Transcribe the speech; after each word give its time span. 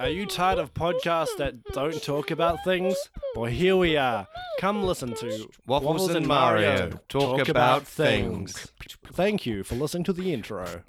Are 0.00 0.08
you 0.08 0.24
tired 0.24 0.58
of 0.58 0.72
podcasts 0.72 1.36
that 1.36 1.62
don't 1.74 2.02
talk 2.02 2.30
about 2.30 2.64
things? 2.64 2.96
Well, 3.36 3.50
here 3.50 3.76
we 3.76 3.98
are. 3.98 4.26
Come 4.58 4.82
listen 4.82 5.12
to 5.16 5.50
Waffles 5.66 6.08
and 6.14 6.26
Mario 6.26 6.98
talk 7.10 7.46
about 7.46 7.86
things. 7.86 8.72
Thank 9.12 9.44
you 9.44 9.62
for 9.62 9.74
listening 9.74 10.04
to 10.04 10.14
the 10.14 10.32
intro. 10.32 10.84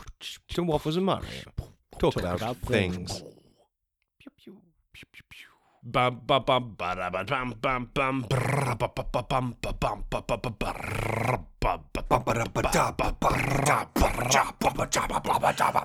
To 0.52 0.63
Waffles 0.63 0.96
and 0.96 1.05
Mario. 1.05 1.28
Talk, 2.00 2.16
about, 2.16 2.38
about 2.38 2.55
things. 2.60 3.20
things. 3.20 3.30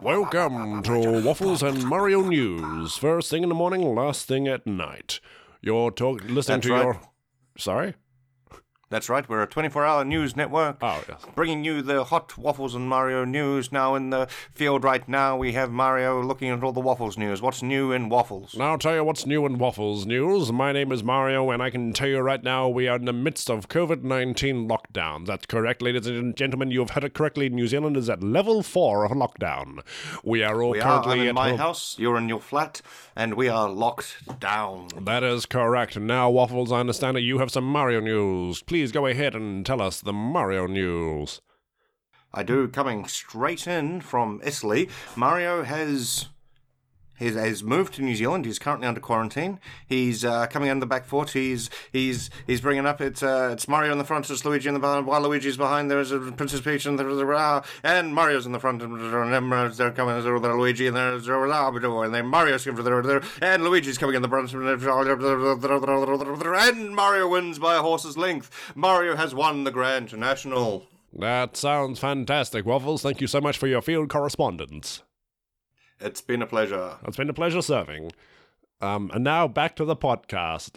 Welcome 0.02 0.82
to 0.82 1.22
Waffles 1.24 1.62
and 1.62 1.84
Mario 1.86 2.20
News. 2.22 2.96
First 2.98 3.30
thing 3.30 3.42
in 3.42 3.48
the 3.48 3.54
morning, 3.54 3.94
last 3.94 4.28
thing 4.28 4.46
at 4.46 4.66
night. 4.66 5.20
You're 5.62 5.90
talk- 5.90 6.22
listening 6.24 6.60
That's 6.60 6.66
to 6.66 6.72
right. 6.72 6.82
your. 6.84 7.00
Sorry? 7.56 7.94
That's 8.88 9.08
right, 9.08 9.28
we're 9.28 9.42
a 9.42 9.48
24 9.48 9.84
hour 9.84 10.04
news 10.04 10.36
network. 10.36 10.76
Oh, 10.80 11.02
yes. 11.08 11.20
Bringing 11.34 11.64
you 11.64 11.82
the 11.82 12.04
hot 12.04 12.38
Waffles 12.38 12.72
and 12.76 12.88
Mario 12.88 13.24
news. 13.24 13.72
Now 13.72 13.96
in 13.96 14.10
the 14.10 14.28
field 14.54 14.84
right 14.84 15.06
now, 15.08 15.36
we 15.36 15.54
have 15.54 15.72
Mario 15.72 16.22
looking 16.22 16.50
at 16.50 16.62
all 16.62 16.70
the 16.70 16.78
Waffles 16.78 17.18
news. 17.18 17.42
What's 17.42 17.62
new 17.64 17.90
in 17.90 18.08
Waffles? 18.08 18.54
Now 18.54 18.70
I'll 18.70 18.78
tell 18.78 18.94
you 18.94 19.02
what's 19.02 19.26
new 19.26 19.44
in 19.44 19.58
Waffles 19.58 20.06
News. 20.06 20.52
My 20.52 20.70
name 20.70 20.92
is 20.92 21.02
Mario, 21.02 21.50
and 21.50 21.60
I 21.60 21.70
can 21.70 21.92
tell 21.94 22.06
you 22.06 22.20
right 22.20 22.42
now 22.44 22.68
we 22.68 22.86
are 22.86 22.94
in 22.94 23.06
the 23.06 23.12
midst 23.12 23.50
of 23.50 23.68
COVID 23.68 24.04
19 24.04 24.68
lockdown. 24.68 25.26
That's 25.26 25.46
correct, 25.46 25.82
ladies 25.82 26.06
and 26.06 26.36
gentlemen. 26.36 26.70
You 26.70 26.78
have 26.80 26.90
heard 26.90 27.02
it 27.04 27.14
correctly. 27.14 27.48
New 27.48 27.66
Zealand 27.66 27.96
is 27.96 28.08
at 28.08 28.22
level 28.22 28.62
four 28.62 29.04
of 29.04 29.10
lockdown. 29.10 29.80
We 30.22 30.44
are 30.44 30.62
all 30.62 30.70
We 30.70 30.80
are. 30.80 31.02
currently 31.02 31.22
I'm 31.22 31.28
in 31.30 31.34
my 31.34 31.48
home. 31.50 31.58
house, 31.58 31.96
you're 31.98 32.18
in 32.18 32.28
your 32.28 32.40
flat, 32.40 32.82
and 33.16 33.34
we 33.34 33.48
are 33.48 33.68
locked 33.68 34.38
down. 34.38 34.88
That 35.00 35.24
is 35.24 35.44
correct. 35.44 35.98
Now, 35.98 36.30
Waffles, 36.30 36.70
I 36.70 36.78
understand 36.78 37.16
that 37.16 37.22
you 37.22 37.38
have 37.38 37.50
some 37.50 37.64
Mario 37.64 37.98
news. 37.98 38.62
Please 38.62 38.75
go 38.84 39.06
ahead 39.06 39.34
and 39.34 39.64
tell 39.64 39.80
us 39.80 40.00
the 40.00 40.12
Mario 40.12 40.66
news. 40.66 41.40
I 42.32 42.42
do. 42.42 42.68
Coming 42.68 43.06
straight 43.08 43.66
in 43.66 44.02
from 44.02 44.40
Italy, 44.44 44.88
Mario 45.16 45.62
has 45.62 46.28
has, 47.18 47.34
has 47.34 47.62
moved 47.62 47.94
to 47.94 48.02
New 48.02 48.14
Zealand. 48.14 48.44
He's 48.44 48.58
currently 48.58 48.86
under 48.86 49.00
quarantine. 49.00 49.58
He's 49.86 50.24
uh, 50.24 50.46
coming 50.46 50.70
under 50.70 50.80
the 50.80 50.86
back 50.86 51.04
foot. 51.04 51.30
He's 51.30 51.70
he's 51.92 52.30
he's 52.46 52.60
bringing 52.60 52.86
up 52.86 53.00
it's 53.00 53.22
uh, 53.22 53.50
it's 53.52 53.68
Mario 53.68 53.92
in 53.92 53.98
the 53.98 54.04
front, 54.04 54.28
it's 54.30 54.44
Luigi 54.44 54.68
in 54.68 54.74
the 54.74 54.80
behind. 54.80 55.06
While 55.06 55.22
Luigi's 55.22 55.56
behind, 55.56 55.90
there's 55.90 56.10
a 56.10 56.18
Princess 56.18 56.60
Peach 56.60 56.86
and 56.86 56.98
there's 56.98 57.18
a 57.18 57.64
and 57.82 58.14
Mario's 58.14 58.46
in 58.46 58.52
the 58.52 58.60
front, 58.60 58.82
and 58.82 59.00
they're 59.00 59.92
coming. 59.92 60.14
There's 60.14 60.26
Luigi 60.26 60.86
and 60.86 60.96
there's 60.96 61.28
a 61.28 61.36
and 61.36 62.14
then 62.14 62.26
Mario's 62.26 62.64
coming 62.64 62.84
there, 62.84 63.02
there, 63.02 63.22
and 63.42 63.64
Luigi's 63.64 63.98
coming 63.98 64.16
in 64.16 64.22
the 64.22 64.28
front, 64.28 64.52
and 64.52 64.64
Mario 66.94 67.28
wins 67.28 67.58
by 67.58 67.76
a 67.76 67.82
horse's 67.82 68.16
length. 68.16 68.50
Mario 68.74 69.16
has 69.16 69.34
won 69.34 69.64
the 69.64 69.70
Grand 69.70 70.16
National. 70.16 70.86
That 71.12 71.56
sounds 71.56 71.98
fantastic, 71.98 72.66
Waffles. 72.66 73.02
Thank 73.02 73.20
you 73.20 73.26
so 73.26 73.40
much 73.40 73.56
for 73.56 73.66
your 73.66 73.80
field 73.80 74.10
correspondence. 74.10 75.02
It's 76.00 76.20
been 76.20 76.42
a 76.42 76.46
pleasure. 76.46 76.96
It's 77.06 77.16
been 77.16 77.30
a 77.30 77.34
pleasure 77.34 77.62
serving. 77.62 78.12
Um, 78.80 79.10
and 79.14 79.24
now 79.24 79.48
back 79.48 79.76
to 79.76 79.84
the 79.84 79.96
podcast. 79.96 80.72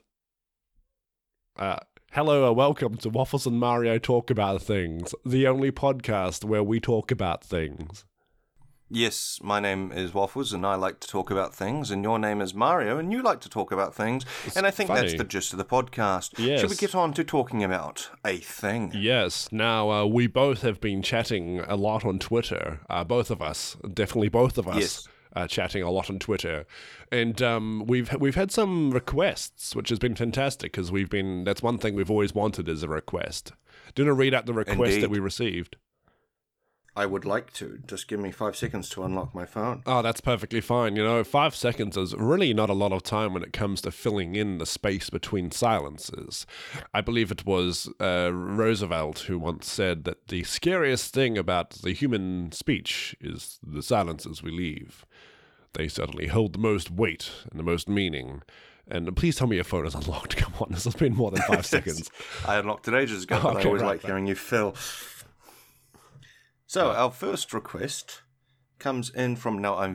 Uh, 1.57 1.77
hello 2.13 2.47
and 2.47 2.55
welcome 2.55 2.95
to 2.97 3.09
Waffles 3.09 3.45
and 3.45 3.59
Mario 3.59 3.97
Talk 3.97 4.29
About 4.29 4.61
Things, 4.61 5.13
the 5.25 5.45
only 5.47 5.71
podcast 5.71 6.45
where 6.45 6.63
we 6.63 6.79
talk 6.79 7.11
about 7.11 7.43
things. 7.43 8.05
Yes, 8.91 9.39
my 9.43 9.59
name 9.59 9.91
is 9.91 10.15
Waffles, 10.15 10.51
and 10.51 10.65
I 10.65 10.73
like 10.73 10.99
to 11.01 11.07
talk 11.07 11.29
about 11.29 11.53
things. 11.53 11.91
And 11.91 12.03
your 12.03 12.17
name 12.17 12.41
is 12.41 12.55
Mario, 12.55 12.97
and 12.97 13.11
you 13.11 13.21
like 13.21 13.39
to 13.41 13.49
talk 13.49 13.71
about 13.71 13.93
things. 13.93 14.25
and 14.55 14.65
I 14.65 14.71
think 14.71 14.89
that's 14.89 15.13
the 15.13 15.23
gist 15.25 15.51
of 15.53 15.59
the 15.59 15.65
podcast. 15.65 16.39
Yes. 16.39 16.61
Should 16.61 16.71
we 16.71 16.75
get 16.75 16.95
on 16.95 17.13
to 17.13 17.23
talking 17.23 17.63
about 17.63 18.09
a 18.25 18.37
thing? 18.37 18.91
Yes, 18.95 19.47
now 19.51 19.91
uh, 19.91 20.05
we 20.05 20.25
both 20.25 20.63
have 20.63 20.81
been 20.81 21.03
chatting 21.03 21.59
a 21.59 21.75
lot 21.75 22.03
on 22.03 22.17
Twitter. 22.17 22.79
Uh, 22.89 23.03
both 23.03 23.29
of 23.29 23.43
us, 23.43 23.77
definitely 23.93 24.29
both 24.29 24.57
of 24.57 24.67
us, 24.67 24.79
Yes. 24.79 25.07
Uh, 25.35 25.47
chatting 25.47 25.83
a 25.83 25.91
lot 25.91 26.09
on 26.09 26.19
Twitter, 26.19 26.65
and 27.11 27.41
um, 27.41 27.83
we've 27.87 28.13
we've 28.19 28.35
had 28.35 28.51
some 28.51 28.91
requests, 28.91 29.75
which 29.75 29.89
has 29.89 29.99
been 29.99 30.15
fantastic 30.15 30.71
because 30.71 30.91
we've 30.91 31.09
been. 31.09 31.43
That's 31.43 31.61
one 31.61 31.77
thing 31.77 31.95
we've 31.95 32.11
always 32.11 32.33
wanted 32.33 32.67
is 32.69 32.83
a 32.83 32.89
request. 32.89 33.53
Do 33.95 34.03
you 34.03 34.07
want 34.07 34.17
to 34.17 34.19
read 34.19 34.33
out 34.33 34.45
the 34.45 34.53
request 34.53 35.01
that 35.01 35.09
we 35.09 35.19
received? 35.19 35.77
I 36.99 37.05
would 37.05 37.23
like 37.23 37.53
to. 37.53 37.79
Just 37.87 38.09
give 38.09 38.19
me 38.19 38.29
five 38.29 38.57
seconds 38.57 38.89
to 38.89 39.03
unlock 39.03 39.33
my 39.33 39.45
phone. 39.45 39.83
Oh, 39.85 40.01
that's 40.01 40.19
perfectly 40.19 40.59
fine. 40.59 40.97
You 40.97 41.03
know, 41.05 41.23
five 41.23 41.55
seconds 41.55 41.95
is 41.95 42.13
really 42.13 42.53
not 42.53 42.69
a 42.69 42.73
lot 42.73 42.91
of 42.91 43.03
time 43.03 43.33
when 43.33 43.41
it 43.41 43.53
comes 43.53 43.79
to 43.81 43.91
filling 43.91 44.35
in 44.35 44.57
the 44.57 44.65
space 44.65 45.09
between 45.09 45.49
silences. 45.49 46.45
I 46.93 46.99
believe 46.99 47.31
it 47.31 47.45
was 47.45 47.89
uh, 48.01 48.31
Roosevelt 48.33 49.19
who 49.19 49.39
once 49.39 49.71
said 49.71 50.03
that 50.03 50.27
the 50.27 50.43
scariest 50.43 51.13
thing 51.13 51.37
about 51.37 51.69
the 51.69 51.93
human 51.93 52.51
speech 52.51 53.15
is 53.21 53.59
the 53.65 53.81
silences 53.81 54.43
we 54.43 54.51
leave. 54.51 55.05
They 55.75 55.87
certainly 55.87 56.27
hold 56.27 56.51
the 56.51 56.59
most 56.59 56.91
weight 56.91 57.31
and 57.49 57.57
the 57.57 57.63
most 57.63 57.87
meaning. 57.87 58.41
And 58.89 59.15
please 59.15 59.37
tell 59.37 59.47
me 59.47 59.55
your 59.55 59.63
phone 59.63 59.87
is 59.87 59.95
unlocked. 60.01 60.35
Come 60.35 60.53
on, 60.59 60.67
this 60.71 60.83
has 60.83 60.95
been 60.95 61.15
more 61.15 61.31
than 61.31 61.43
five 61.43 61.65
seconds. 61.75 62.11
I 62.45 62.57
unlocked 62.57 62.89
it 62.89 62.93
ages 62.93 63.23
ago, 63.23 63.39
but 63.41 63.55
I 63.55 63.63
always 63.63 63.81
right, 63.81 63.87
like 63.87 64.03
right. 64.03 64.09
hearing 64.09 64.27
you 64.27 64.35
fill. 64.35 64.75
So, 66.69 66.91
our 66.91 67.09
first 67.09 67.51
request 67.51 68.21
comes 68.77 69.09
in 69.09 69.37
from 69.37 69.57
now. 69.57 69.73
I 69.73 69.85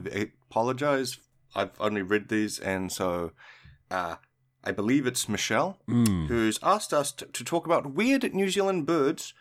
apologize. 0.51 1.19
I've 1.55 1.71
only 1.79 2.03
read 2.03 2.29
these, 2.29 2.59
and 2.59 2.91
so 2.91 3.31
uh, 3.93 4.17
I 4.65 4.73
believe 4.73 5.07
it's 5.07 5.29
Michelle 5.29 5.79
Hmm. 5.87 6.27
who's 6.27 6.59
asked 6.65 6.93
us 6.93 7.13
to, 7.13 7.27
to 7.27 7.45
talk 7.45 7.65
about 7.65 7.95
weird 7.95 8.35
New 8.35 8.51
Zealand 8.51 8.87
birds, 8.87 9.35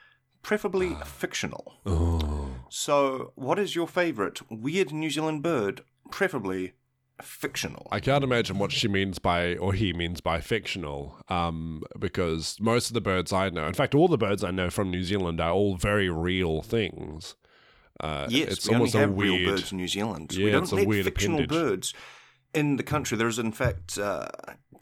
preferably 0.43 0.95
fictional. 1.05 1.73
Oh. 1.87 2.49
So, 2.69 3.31
what 3.33 3.57
is 3.57 3.75
your 3.75 3.87
favourite 3.87 4.39
weird 4.51 4.93
New 4.93 5.09
Zealand 5.09 5.41
bird, 5.41 5.81
preferably 6.11 6.73
fictional? 7.23 7.87
I 7.91 7.99
can't 7.99 8.23
imagine 8.23 8.57
what 8.59 8.71
she 8.71 8.87
means 8.87 9.19
by, 9.19 9.55
or 9.55 9.73
he 9.73 9.93
means 9.93 10.21
by 10.21 10.41
fictional, 10.41 11.15
um, 11.29 11.81
because 11.99 12.57
most 12.59 12.89
of 12.89 12.93
the 12.93 13.01
birds 13.01 13.31
I 13.33 13.49
know, 13.49 13.65
in 13.67 13.73
fact, 13.73 13.95
all 13.95 14.07
the 14.07 14.17
birds 14.17 14.43
I 14.43 14.51
know 14.51 14.69
from 14.69 14.91
New 14.91 15.03
Zealand 15.03 15.39
are 15.41 15.51
all 15.51 15.75
very 15.77 16.09
real 16.09 16.61
things. 16.61 17.35
Uh, 17.99 18.27
Yes, 18.29 18.53
it's 18.53 18.67
we 18.67 18.75
only 18.75 18.81
almost 18.81 18.95
a 18.95 18.99
have 18.99 19.11
weird. 19.11 19.31
real 19.41 19.51
birds 19.55 19.71
in 19.71 19.77
New 19.77 19.87
Zealand. 19.87 20.33
Yeah, 20.33 20.45
we 20.45 20.51
don't 20.51 20.63
it's 20.63 20.71
a 20.71 20.75
let 20.75 20.87
weird 20.87 21.05
fictional 21.05 21.39
appendage. 21.39 21.49
birds 21.57 21.93
in 22.53 22.75
the 22.77 22.83
country. 22.83 23.17
There 23.17 23.27
is, 23.27 23.39
in 23.39 23.51
fact, 23.51 23.97
uh, 23.97 24.27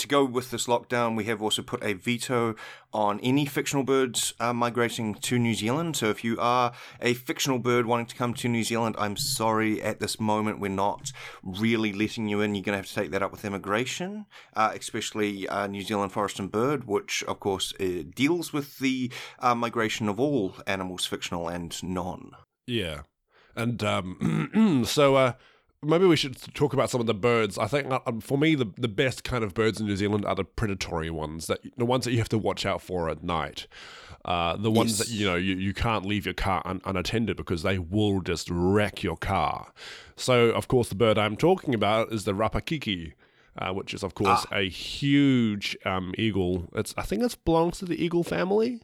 to 0.02 0.08
go 0.08 0.26
with 0.26 0.52
this 0.52 0.68
lockdown, 0.68 1.16
we 1.16 1.26
have 1.26 1.42
also 1.42 1.62
put 1.62 1.84
a 1.84 1.94
veto 1.94 2.56
on 2.94 3.20
any 3.22 3.46
fictional 3.46 3.84
birds 3.84 4.34
uh, 4.40 4.52
migrating 4.52 5.14
to 5.14 5.40
New 5.40 5.54
Zealand. 5.54 5.96
So 5.96 6.10
if 6.10 6.24
you 6.24 6.38
are 6.40 6.74
a 7.00 7.14
fictional 7.14 7.60
bird 7.60 7.86
wanting 7.86 8.08
to 8.08 8.16
come 8.16 8.34
to 8.36 8.50
New 8.50 8.64
Zealand, 8.64 8.96
I'm 8.98 9.16
sorry, 9.16 9.82
at 9.82 10.00
this 10.00 10.20
moment, 10.20 10.60
we're 10.60 10.70
not 10.70 11.12
really 11.44 11.94
letting 11.94 12.28
you 12.28 12.42
in. 12.42 12.56
You're 12.56 12.64
going 12.64 12.74
to 12.74 12.78
have 12.78 12.88
to 12.88 12.96
take 12.96 13.12
that 13.12 13.24
up 13.24 13.32
with 13.32 13.46
immigration, 13.46 14.26
uh, 14.56 14.74
especially 14.76 15.48
uh, 15.48 15.68
New 15.68 15.82
Zealand 15.82 16.12
Forest 16.12 16.40
and 16.40 16.52
Bird, 16.52 16.86
which, 16.86 17.24
of 17.28 17.40
course, 17.40 17.74
uh, 17.80 18.04
deals 18.14 18.52
with 18.52 18.80
the 18.80 19.12
uh, 19.40 19.56
migration 19.56 20.10
of 20.10 20.20
all 20.20 20.56
animals, 20.68 21.06
fictional 21.06 21.48
and 21.48 21.82
non. 21.84 22.32
Yeah, 22.68 23.02
and 23.56 23.84
um, 23.84 24.84
so 24.88 25.16
uh, 25.16 25.34
maybe 25.84 26.06
we 26.06 26.16
should 26.16 26.38
talk 26.54 26.74
about 26.74 26.90
some 26.90 27.02
of 27.02 27.08
the 27.08 27.14
birds. 27.14 27.58
I 27.58 27.68
think 27.68 27.92
uh, 27.92 28.00
for 28.20 28.38
me, 28.38 28.56
the 28.56 28.72
the 28.78 28.88
best 28.88 29.24
kind 29.24 29.44
of 29.44 29.54
birds 29.54 29.80
in 29.80 29.88
New 29.88 29.96
Zealand 29.96 30.26
are 30.26 30.36
the 30.36 30.44
predatory 30.44 31.10
ones, 31.10 31.48
that 31.48 31.60
the 31.78 31.86
ones 31.86 32.06
that 32.06 32.12
you 32.12 32.18
have 32.20 32.30
to 32.30 32.38
watch 32.38 32.66
out 32.66 32.82
for 32.82 33.10
at 33.10 33.24
night. 33.24 33.68
Uh, 34.24 34.56
the 34.56 34.70
ones 34.70 35.00
that 35.00 35.10
you 35.10 35.26
know 35.26 35.36
you, 35.36 35.56
you 35.56 35.74
can't 35.74 36.06
leave 36.06 36.26
your 36.26 36.34
car 36.36 36.62
un- 36.66 36.82
unattended 36.86 37.36
because 37.36 37.64
they 37.64 37.80
will 37.80 38.22
just 38.22 38.48
wreck 38.52 39.02
your 39.02 39.18
car. 39.18 39.74
So 40.16 40.50
of 40.52 40.68
course 40.68 40.90
the 40.90 40.96
bird 40.96 41.18
I'm 41.18 41.36
talking 41.36 41.74
about 41.74 42.12
is 42.12 42.26
the 42.26 42.34
rapakiki, 42.34 43.14
uh, 43.58 43.74
which 43.74 43.96
is 43.96 44.04
of 44.04 44.14
course 44.14 44.46
a 44.52 44.70
huge 44.70 45.76
um, 45.86 46.14
eagle. 46.20 46.70
It's 46.76 46.94
I 46.96 47.02
think 47.02 47.24
it 47.24 47.36
belongs 47.44 47.80
to 47.80 47.86
the 47.86 48.04
eagle 48.04 48.24
family, 48.24 48.82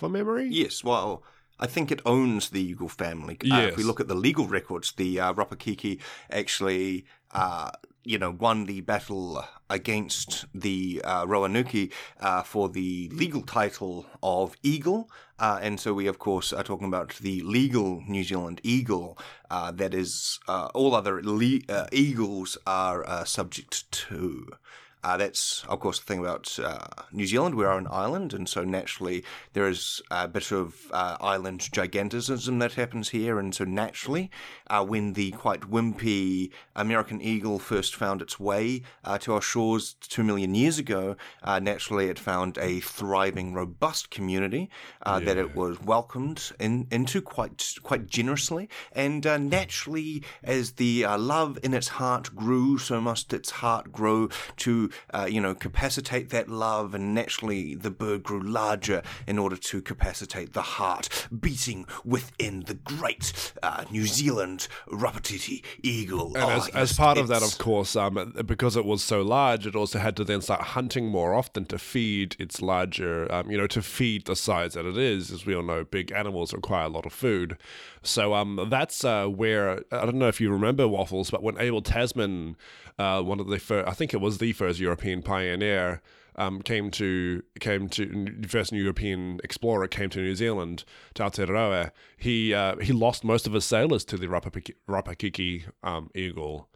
from 0.00 0.12
memory. 0.12 0.48
Yes, 0.50 0.82
well, 0.82 1.22
I 1.60 1.66
think 1.66 1.92
it 1.92 2.00
owns 2.06 2.50
the 2.50 2.62
Eagle 2.62 2.88
family. 2.88 3.36
Uh, 3.44 3.60
if 3.68 3.76
we 3.76 3.82
look 3.84 4.00
at 4.00 4.08
the 4.08 4.14
legal 4.14 4.46
records, 4.46 4.92
the 4.92 5.20
uh, 5.20 5.34
Rapakiki 5.34 6.00
actually, 6.30 7.04
uh, 7.32 7.70
you 8.02 8.18
know, 8.18 8.30
won 8.30 8.64
the 8.64 8.80
battle 8.80 9.44
against 9.68 10.46
the 10.54 11.02
uh, 11.04 11.26
Roanuki 11.26 11.92
uh, 12.18 12.42
for 12.42 12.70
the 12.70 13.10
legal 13.12 13.42
title 13.42 14.06
of 14.22 14.56
Eagle. 14.62 15.10
Uh, 15.38 15.58
and 15.62 15.78
so 15.78 15.92
we, 15.94 16.06
of 16.06 16.18
course, 16.18 16.52
are 16.52 16.62
talking 16.64 16.86
about 16.88 17.14
the 17.16 17.42
legal 17.42 18.02
New 18.08 18.24
Zealand 18.24 18.60
eagle. 18.62 19.18
Uh, 19.50 19.70
that 19.70 19.94
is, 19.94 20.38
uh, 20.48 20.68
all 20.74 20.94
other 20.94 21.22
le- 21.22 21.60
uh, 21.68 21.86
eagles 21.92 22.58
are 22.66 23.06
uh, 23.06 23.24
subject 23.24 23.90
to. 23.92 24.48
Uh, 25.02 25.16
that's, 25.16 25.64
of 25.68 25.80
course, 25.80 25.98
the 25.98 26.04
thing 26.04 26.20
about 26.20 26.58
uh, 26.62 26.84
New 27.10 27.26
Zealand. 27.26 27.54
We're 27.54 27.70
an 27.70 27.86
island, 27.90 28.34
and 28.34 28.46
so 28.48 28.64
naturally 28.64 29.24
there 29.54 29.66
is 29.66 30.02
a 30.10 30.28
bit 30.28 30.52
of 30.52 30.74
uh, 30.92 31.16
island 31.20 31.60
gigantism 31.60 32.58
that 32.60 32.74
happens 32.74 33.08
here. 33.08 33.38
And 33.38 33.54
so 33.54 33.64
naturally, 33.64 34.30
uh, 34.68 34.84
when 34.84 35.14
the 35.14 35.30
quite 35.30 35.62
wimpy 35.62 36.50
American 36.76 37.22
eagle 37.22 37.58
first 37.58 37.96
found 37.96 38.20
its 38.20 38.38
way 38.38 38.82
uh, 39.02 39.16
to 39.18 39.32
our 39.32 39.40
shores 39.40 39.94
two 39.94 40.22
million 40.22 40.54
years 40.54 40.78
ago, 40.78 41.16
uh, 41.42 41.58
naturally 41.58 42.06
it 42.06 42.18
found 42.18 42.58
a 42.58 42.80
thriving, 42.80 43.54
robust 43.54 44.10
community 44.10 44.68
that 45.04 45.36
it 45.36 45.56
was 45.56 45.80
welcomed 45.80 46.52
in, 46.60 46.86
into 46.90 47.20
quite 47.20 47.74
quite 47.82 48.06
generously. 48.06 48.68
And 48.92 49.24
naturally, 49.50 50.22
as 50.44 50.72
the 50.72 51.04
love 51.06 51.58
in 51.62 51.74
its 51.74 51.88
heart 51.88 52.34
grew, 52.36 52.78
so 52.78 53.00
must 53.00 53.32
its 53.32 53.50
heart 53.50 53.90
grow 53.92 54.28
to, 54.58 54.89
uh, 55.12 55.26
you 55.30 55.40
know, 55.40 55.54
capacitate 55.54 56.30
that 56.30 56.48
love. 56.48 56.94
And 56.94 57.14
naturally, 57.14 57.74
the 57.74 57.90
bird 57.90 58.22
grew 58.22 58.40
larger 58.42 59.02
in 59.26 59.38
order 59.38 59.56
to 59.56 59.82
capacitate 59.82 60.52
the 60.52 60.62
heart 60.62 61.08
beating 61.38 61.86
within 62.04 62.64
the 62.66 62.74
great 62.74 63.52
uh, 63.62 63.84
New 63.90 64.06
Zealand 64.06 64.68
Rupatiti 64.88 65.62
eagle. 65.82 66.36
And 66.36 66.44
Oh, 66.44 66.48
as, 66.48 66.68
as 66.70 66.92
part 66.92 67.18
of 67.18 67.28
that, 67.28 67.42
of 67.42 67.58
course, 67.58 67.94
um, 67.96 68.34
because 68.46 68.76
it 68.76 68.84
was 68.84 69.04
so 69.04 69.22
large, 69.22 69.66
it 69.66 69.76
also 69.76 69.98
had 69.98 70.16
to 70.16 70.24
then 70.24 70.40
start 70.40 70.60
hunting 70.60 71.06
more 71.08 71.34
often 71.34 71.64
to 71.66 71.78
feed 71.78 72.34
its 72.38 72.60
larger, 72.60 73.30
um, 73.32 73.50
you 73.50 73.58
know, 73.58 73.66
to 73.68 73.82
feed 73.82 74.26
the 74.26 74.34
size 74.36 74.74
that 74.74 74.84
it 74.84 74.96
is. 74.98 75.30
As 75.30 75.46
we 75.46 75.54
all 75.54 75.62
know, 75.62 75.84
big 75.84 76.10
animals 76.12 76.52
require 76.52 76.86
a 76.86 76.88
lot 76.88 77.06
of 77.06 77.12
food. 77.12 77.56
So 78.02 78.34
um, 78.34 78.68
that's 78.70 79.04
uh, 79.04 79.26
where 79.26 79.82
I 79.92 80.04
don't 80.06 80.16
know 80.16 80.28
if 80.28 80.40
you 80.40 80.50
remember 80.50 80.88
waffles, 80.88 81.30
but 81.30 81.42
when 81.42 81.58
Abel 81.58 81.82
Tasman, 81.82 82.56
uh, 82.98 83.22
one 83.22 83.40
of 83.40 83.46
the 83.46 83.58
first, 83.58 83.86
I 83.88 83.92
think 83.92 84.14
it 84.14 84.20
was 84.20 84.38
the 84.38 84.52
first 84.52 84.79
European 84.80 85.22
pioneer. 85.22 86.00
Um, 86.36 86.62
came 86.62 86.90
to 86.92 87.42
came 87.58 87.88
to 87.90 88.46
first 88.48 88.72
European 88.72 89.40
explorer 89.44 89.88
came 89.88 90.08
to 90.10 90.20
New 90.20 90.34
Zealand 90.34 90.84
to 91.14 91.24
Aotearoa. 91.24 91.90
He 92.16 92.54
uh, 92.54 92.76
he 92.76 92.92
lost 92.92 93.24
most 93.24 93.46
of 93.46 93.52
his 93.52 93.64
sailors 93.64 94.04
to 94.06 94.16
the 94.16 94.26
Rapakiki, 94.26 94.74
Rapakiki 94.88 95.64
um, 95.82 96.08
eagle. 96.14 96.68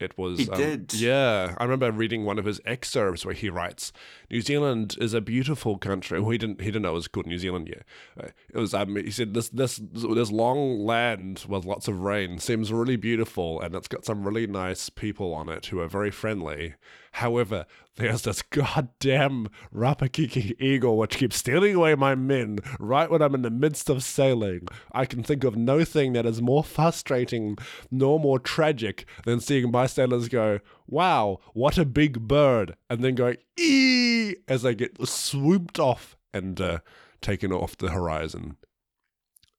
It 0.00 0.16
was 0.16 0.38
He 0.38 0.48
um, 0.48 0.56
did. 0.56 0.94
Yeah, 0.94 1.54
I 1.58 1.64
remember 1.64 1.92
reading 1.92 2.24
one 2.24 2.38
of 2.38 2.46
his 2.46 2.60
excerpts 2.64 3.24
where 3.24 3.34
he 3.34 3.50
writes, 3.50 3.92
"New 4.30 4.40
Zealand 4.40 4.96
is 4.98 5.12
a 5.12 5.20
beautiful 5.20 5.76
country." 5.76 6.18
Well, 6.20 6.30
he 6.30 6.38
didn't 6.38 6.60
he 6.60 6.68
didn't 6.68 6.82
know 6.82 6.92
it 6.92 6.94
was 6.94 7.08
called 7.08 7.26
New 7.26 7.38
Zealand 7.38 7.68
yet. 7.68 7.84
Uh, 8.18 8.30
It 8.52 8.58
was 8.58 8.72
um, 8.72 8.96
he 8.96 9.10
said 9.10 9.34
this 9.34 9.50
this 9.50 9.80
this 9.92 10.30
long 10.30 10.80
land 10.80 11.44
with 11.46 11.66
lots 11.66 11.86
of 11.86 12.00
rain 12.00 12.38
seems 12.38 12.72
really 12.72 12.96
beautiful, 12.96 13.60
and 13.60 13.74
it's 13.74 13.88
got 13.88 14.06
some 14.06 14.24
really 14.24 14.46
nice 14.46 14.88
people 14.88 15.34
on 15.34 15.48
it 15.48 15.66
who 15.66 15.80
are 15.80 15.88
very 15.88 16.10
friendly. 16.10 16.74
However, 17.12 17.66
there's 18.00 18.22
this 18.22 18.42
goddamn 18.42 19.48
Rapakiki 19.74 20.58
eagle 20.60 20.96
which 20.96 21.18
keeps 21.18 21.36
stealing 21.36 21.74
away 21.74 21.94
my 21.94 22.14
men 22.14 22.58
right 22.78 23.10
when 23.10 23.20
I'm 23.22 23.34
in 23.34 23.42
the 23.42 23.50
midst 23.50 23.90
of 23.90 24.02
sailing. 24.02 24.66
I 24.92 25.04
can 25.04 25.22
think 25.22 25.44
of 25.44 25.54
no 25.54 25.84
thing 25.84 26.14
that 26.14 26.26
is 26.26 26.40
more 26.40 26.64
frustrating 26.64 27.58
nor 27.90 28.18
more 28.18 28.38
tragic 28.38 29.06
than 29.24 29.40
seeing 29.40 29.70
bystanders 29.70 30.28
go, 30.28 30.60
wow, 30.86 31.40
what 31.52 31.78
a 31.78 31.84
big 31.84 32.26
bird, 32.26 32.74
and 32.88 33.04
then 33.04 33.14
go, 33.14 33.34
ee, 33.58 34.34
as 34.48 34.62
they 34.62 34.74
get 34.74 35.06
swooped 35.06 35.78
off 35.78 36.16
and 36.32 36.60
uh, 36.60 36.78
taken 37.20 37.52
off 37.52 37.76
the 37.76 37.90
horizon. 37.90 38.56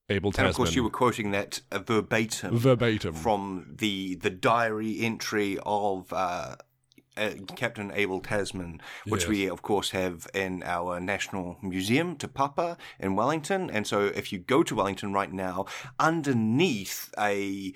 Abel 0.10 0.32
Tasman. 0.32 0.46
And 0.46 0.50
of 0.50 0.58
course, 0.58 0.76
you 0.76 0.84
were 0.84 0.90
quoting 0.90 1.32
that 1.32 1.62
uh, 1.72 1.80
verbatim 1.80 2.58
verbatim. 2.58 3.14
from 3.14 3.66
the 3.78 4.16
the 4.16 4.30
diary 4.30 5.00
entry 5.00 5.58
of 5.66 6.12
uh, 6.12 6.56
uh, 7.18 7.32
Captain 7.56 7.92
Abel 7.94 8.22
Tasman, 8.22 8.82
which 9.06 9.22
Yes. 9.24 9.30
we 9.30 9.50
of 9.50 9.62
course 9.62 9.92
have 9.92 10.28
in 10.34 10.64
our 10.64 11.00
National 11.00 11.58
Museum 11.62 12.16
Te 12.16 12.28
Papa 12.28 12.78
in 13.00 13.16
Wellington. 13.16 13.70
And 13.70 13.86
so, 13.86 14.06
if 14.06 14.32
you 14.32 14.40
go 14.40 14.64
to 14.64 14.76
Wellington 14.76 15.12
right 15.14 15.32
now, 15.32 15.66
underneath 16.00 17.14
a 17.18 17.74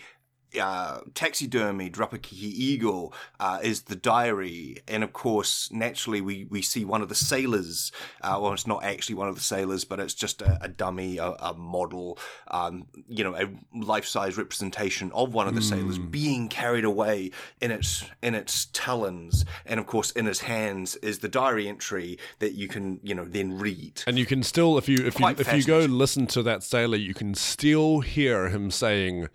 uh, 0.60 1.02
taxidermied 1.14 1.94
Rapakiki 1.94 2.34
eagle 2.34 3.14
uh, 3.40 3.60
is 3.62 3.84
the 3.84 3.96
diary, 3.96 4.78
and 4.88 5.04
of 5.04 5.14
course, 5.14 5.72
naturally, 5.72 6.22
we, 6.22 6.46
we 6.46 6.62
see 6.62 6.86
one 6.86 7.02
of 7.02 7.10
the 7.10 7.16
sailors. 7.16 7.92
Uh, 8.22 8.40
well, 8.42 8.54
it's 8.54 8.68
not 8.68 8.84
actually 8.84 9.16
one 9.16 9.28
of 9.28 9.36
the 9.36 9.42
sailors, 9.42 9.86
but 9.86 10.00
it's 10.00 10.14
just 10.14 10.42
a, 10.42 10.58
a 10.62 10.68
dummy, 10.68 11.18
a, 11.18 11.32
a 11.40 11.54
model, 11.54 12.18
um, 12.50 12.88
you 13.08 13.24
know, 13.24 13.36
a 13.36 13.50
life 13.78 14.06
size 14.06 14.38
representation 14.38 15.12
of 15.14 15.34
one 15.34 15.48
of 15.48 15.56
the 15.56 15.62
sailors 15.62 15.98
being 15.98 16.48
carried 16.48 16.86
away 16.86 17.32
in 17.62 17.72
its 17.72 18.06
in 18.22 18.36
its 18.36 18.68
talons, 18.74 19.46
and 19.66 19.80
of 19.80 19.86
course, 19.86 20.12
in 20.12 20.26
his 20.26 20.42
hands 20.42 20.96
is 20.98 21.20
the 21.20 21.30
diary 21.30 21.68
entry 21.68 22.18
that 22.40 22.54
you 22.54 22.68
can 22.68 23.00
you 23.04 23.16
know 23.16 23.26
then 23.26 23.58
read. 23.58 24.04
And 24.08 24.18
you 24.18 24.26
can 24.26 24.44
still, 24.44 24.78
if 24.78 24.88
you 24.88 24.98
if 25.06 25.20
you 25.20 25.28
if 25.28 25.54
you 25.54 25.64
go 25.64 25.80
listen 25.80 26.28
to 26.28 26.44
that 26.44 26.64
sailor, 26.64 26.98
you 26.98 27.14
can 27.14 27.36
still 27.36 28.02
hear 28.02 28.50
him 28.50 28.72
saying, 28.72 29.28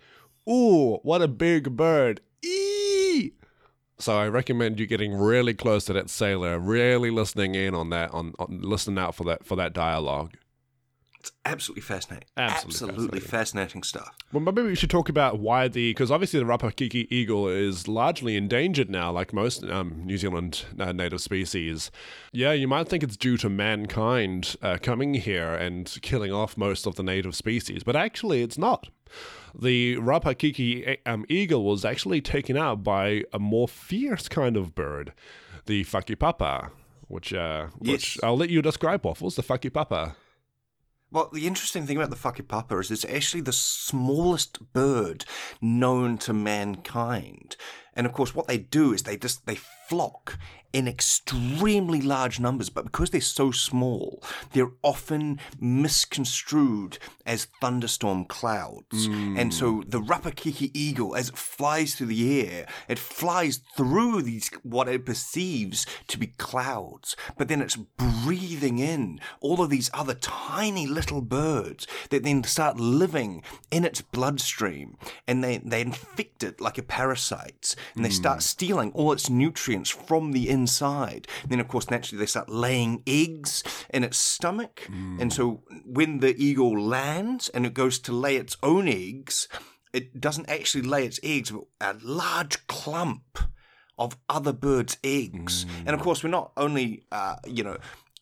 "Ooh, 0.49 0.97
what 1.03 1.21
a 1.21 1.27
big 1.27 1.75
bird!" 1.75 2.21
Eee! 2.43 3.33
So 3.99 4.17
I 4.17 4.27
recommend 4.27 4.79
you 4.79 4.87
getting 4.87 5.13
really 5.13 5.53
close 5.53 5.85
to 5.85 5.93
that 5.93 6.09
sailor, 6.09 6.57
really 6.59 7.11
listening 7.11 7.53
in 7.53 7.75
on 7.75 7.91
that, 7.91 8.11
on, 8.11 8.33
on 8.39 8.61
listening 8.61 8.97
out 8.97 9.13
for 9.13 9.23
that 9.25 9.45
for 9.45 9.55
that 9.55 9.73
dialogue. 9.73 10.33
It's 11.21 11.31
absolutely 11.45 11.83
fascinating. 11.83 12.27
Absolutely 12.35 13.19
fascinating 13.19 13.83
stuff. 13.83 14.17
Well, 14.33 14.41
maybe 14.41 14.63
we 14.63 14.73
should 14.73 14.89
talk 14.89 15.07
about 15.07 15.37
why 15.37 15.67
the 15.67 15.91
because 15.91 16.09
obviously 16.09 16.39
the 16.39 16.47
Rapakiki 16.47 17.05
eagle 17.11 17.47
is 17.47 17.87
largely 17.87 18.35
endangered 18.35 18.89
now, 18.89 19.11
like 19.11 19.31
most 19.31 19.63
um, 19.65 20.01
New 20.03 20.17
Zealand 20.17 20.65
uh, 20.79 20.91
native 20.91 21.21
species. 21.21 21.91
Yeah, 22.31 22.53
you 22.53 22.67
might 22.67 22.89
think 22.89 23.03
it's 23.03 23.17
due 23.17 23.37
to 23.37 23.49
mankind 23.49 24.55
uh, 24.63 24.79
coming 24.81 25.13
here 25.13 25.53
and 25.53 25.95
killing 26.01 26.31
off 26.31 26.57
most 26.57 26.87
of 26.87 26.95
the 26.95 27.03
native 27.03 27.35
species, 27.35 27.83
but 27.83 27.95
actually 27.95 28.41
it's 28.41 28.57
not. 28.57 28.89
The 29.53 29.97
Rapakiki 29.97 30.97
um, 31.05 31.23
eagle 31.29 31.65
was 31.65 31.85
actually 31.85 32.21
taken 32.21 32.57
out 32.57 32.83
by 32.83 33.25
a 33.31 33.37
more 33.37 33.67
fierce 33.67 34.27
kind 34.27 34.57
of 34.57 34.73
bird, 34.73 35.13
the 35.67 35.83
Whakipapa, 35.85 36.71
which 37.09 37.31
uh, 37.31 37.67
which 37.77 38.17
I'll 38.23 38.37
let 38.37 38.49
you 38.49 38.63
describe. 38.63 39.05
Waffles, 39.05 39.35
the 39.35 39.43
Whakipapa. 39.43 40.15
Well, 41.13 41.29
the 41.33 41.45
interesting 41.45 41.85
thing 41.85 41.97
about 41.97 42.09
the 42.09 42.15
whakipapa 42.15 42.79
is 42.79 42.89
it's 42.89 43.03
actually 43.03 43.41
the 43.41 43.51
smallest 43.51 44.71
bird 44.71 45.25
known 45.61 46.17
to 46.19 46.31
mankind. 46.31 47.57
And 47.93 48.07
of 48.07 48.13
course, 48.13 48.33
what 48.33 48.47
they 48.47 48.57
do 48.57 48.93
is 48.93 49.03
they 49.03 49.17
just 49.17 49.45
they 49.45 49.55
flock 49.55 50.39
in 50.73 50.87
extremely 50.87 52.01
large 52.01 52.39
numbers, 52.39 52.69
but 52.69 52.85
because 52.85 53.09
they're 53.09 53.21
so 53.21 53.51
small, 53.51 54.23
they're 54.53 54.71
often 54.83 55.39
misconstrued 55.59 56.97
as 57.25 57.47
thunderstorm 57.59 58.25
clouds. 58.25 59.07
And 59.37 59.53
so 59.53 59.81
hmm. 59.81 59.89
the 59.89 60.01
Rapakiki 60.01 60.71
eagle, 60.73 61.15
as 61.15 61.29
it 61.29 61.37
flies 61.37 61.95
through 61.95 62.07
the 62.07 62.47
air, 62.47 62.67
it 62.87 62.99
flies 62.99 63.61
through 63.75 64.21
these 64.21 64.49
what 64.63 64.87
it 64.87 65.05
perceives 65.05 65.85
to 66.07 66.17
be 66.17 66.27
clouds, 66.27 67.15
but 67.37 67.47
then 67.47 67.61
it's 67.61 67.75
breathing 67.75 68.79
in 68.79 69.19
all 69.39 69.61
of 69.61 69.69
these 69.69 69.89
other 69.93 70.13
tiny 70.15 70.87
little 70.87 71.21
birds 71.21 71.87
that 72.09 72.23
then 72.23 72.43
start 72.43 72.79
living 72.79 73.43
in 73.71 73.85
its 73.85 74.01
bloodstream 74.01 74.97
and 75.27 75.43
they, 75.43 75.57
they 75.57 75.81
infect 75.81 76.43
it 76.43 76.59
like 76.59 76.77
a 76.77 76.83
parasite 76.83 77.75
and 77.95 78.03
they 78.05 78.09
start 78.09 78.37
hmm. 78.37 78.41
stealing 78.41 78.91
all 78.93 79.11
its 79.11 79.29
nutrients 79.29 79.89
from 79.89 80.31
the 80.31 80.49
inside. 80.49 80.60
Then, 81.47 81.59
of 81.59 81.67
course, 81.67 81.89
naturally 81.89 82.19
they 82.19 82.25
start 82.25 82.49
laying 82.49 83.03
eggs 83.07 83.63
in 83.89 84.03
its 84.03 84.17
stomach. 84.17 84.87
And 85.19 85.31
so 85.31 85.63
when 85.85 86.19
the 86.19 86.35
eagle 86.37 86.79
lands 86.79 87.49
and 87.49 87.65
it 87.65 87.73
goes 87.73 87.99
to 87.99 88.11
lay 88.11 88.35
its 88.37 88.57
own 88.61 88.87
eggs, 88.87 89.47
it 89.93 90.19
doesn't 90.21 90.49
actually 90.49 90.83
lay 90.83 91.05
its 91.05 91.19
eggs, 91.23 91.51
but 91.51 91.63
a 91.81 91.95
large 92.01 92.65
clump 92.67 93.39
of 93.97 94.17
other 94.29 94.53
birds' 94.53 94.97
eggs. 95.03 95.65
And 95.85 95.93
of 95.93 96.01
course, 96.01 96.23
we're 96.23 96.29
not 96.29 96.51
only, 96.57 97.03
uh, 97.11 97.35
you 97.45 97.63
know, 97.63 97.77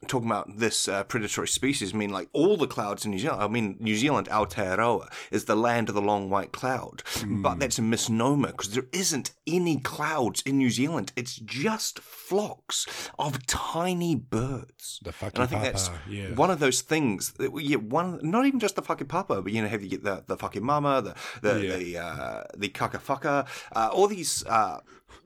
talking 0.07 0.29
about 0.29 0.57
this 0.57 0.87
uh, 0.87 1.03
predatory 1.03 1.47
species. 1.47 1.93
I 1.93 1.97
mean, 1.97 2.09
like 2.09 2.29
all 2.33 2.57
the 2.57 2.67
clouds 2.67 3.05
in 3.05 3.11
New 3.11 3.19
Zealand. 3.19 3.43
I 3.43 3.47
mean, 3.47 3.77
New 3.79 3.95
Zealand, 3.95 4.27
Aotearoa, 4.29 5.11
is 5.31 5.45
the 5.45 5.55
land 5.55 5.89
of 5.89 5.95
the 5.95 6.01
long 6.01 6.29
white 6.29 6.51
cloud. 6.51 7.03
But 7.27 7.59
that's 7.59 7.79
a 7.79 7.81
misnomer 7.81 8.47
because 8.47 8.71
there 8.71 8.87
isn't 8.93 9.31
any 9.45 9.79
clouds 9.79 10.41
in 10.45 10.57
New 10.57 10.69
Zealand. 10.69 11.11
It's 11.15 11.35
just 11.35 11.99
flocks 11.99 12.87
of 13.17 13.45
tiny 13.45 14.15
birds. 14.15 14.99
The 15.03 15.13
and 15.21 15.39
I 15.39 15.45
think 15.45 15.61
that's 15.61 15.89
yeah. 16.07 16.33
one 16.33 16.49
of 16.51 16.59
those 16.59 16.81
things. 16.81 17.33
That, 17.33 17.51
yeah, 17.61 17.77
one 17.77 18.19
not 18.23 18.45
even 18.45 18.59
just 18.59 18.75
the 18.75 18.81
fucking 18.81 19.07
papa, 19.07 19.41
but 19.41 19.51
you 19.51 19.61
know, 19.61 19.67
have 19.67 19.83
you 19.83 19.89
get 19.89 20.03
the 20.03 20.23
the 20.27 20.37
fucking 20.37 20.63
mama, 20.63 21.01
the 21.01 21.15
the 21.41 21.65
Yeah. 21.65 21.77
the 21.77 21.97
uh, 21.97 22.43
the 22.55 22.69
kakawhaka, 22.69 23.47
uh, 23.75 23.89
all 23.91 24.07
these. 24.07 24.45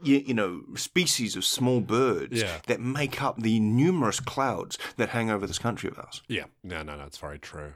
You, 0.02 0.18
you 0.18 0.34
know, 0.34 0.64
species 0.76 1.36
of 1.36 1.46
small 1.46 1.82
birds 1.82 2.42
Yeah. 2.42 2.60
that 2.68 2.80
make 2.82 3.22
up 3.22 3.42
the 3.42 3.60
numerous 3.60 4.20
clouds 4.20 4.78
that 4.98 5.10
hang 5.10 5.30
over 5.30 5.46
this 5.48 5.60
country 5.60 5.90
of 5.90 5.98
ours. 6.00 6.22
Yeah, 6.28 6.46
no, 6.64 6.84
no, 6.84 6.96
no, 6.98 7.04
it's 7.06 7.18
very 7.18 7.40
true. 7.40 7.74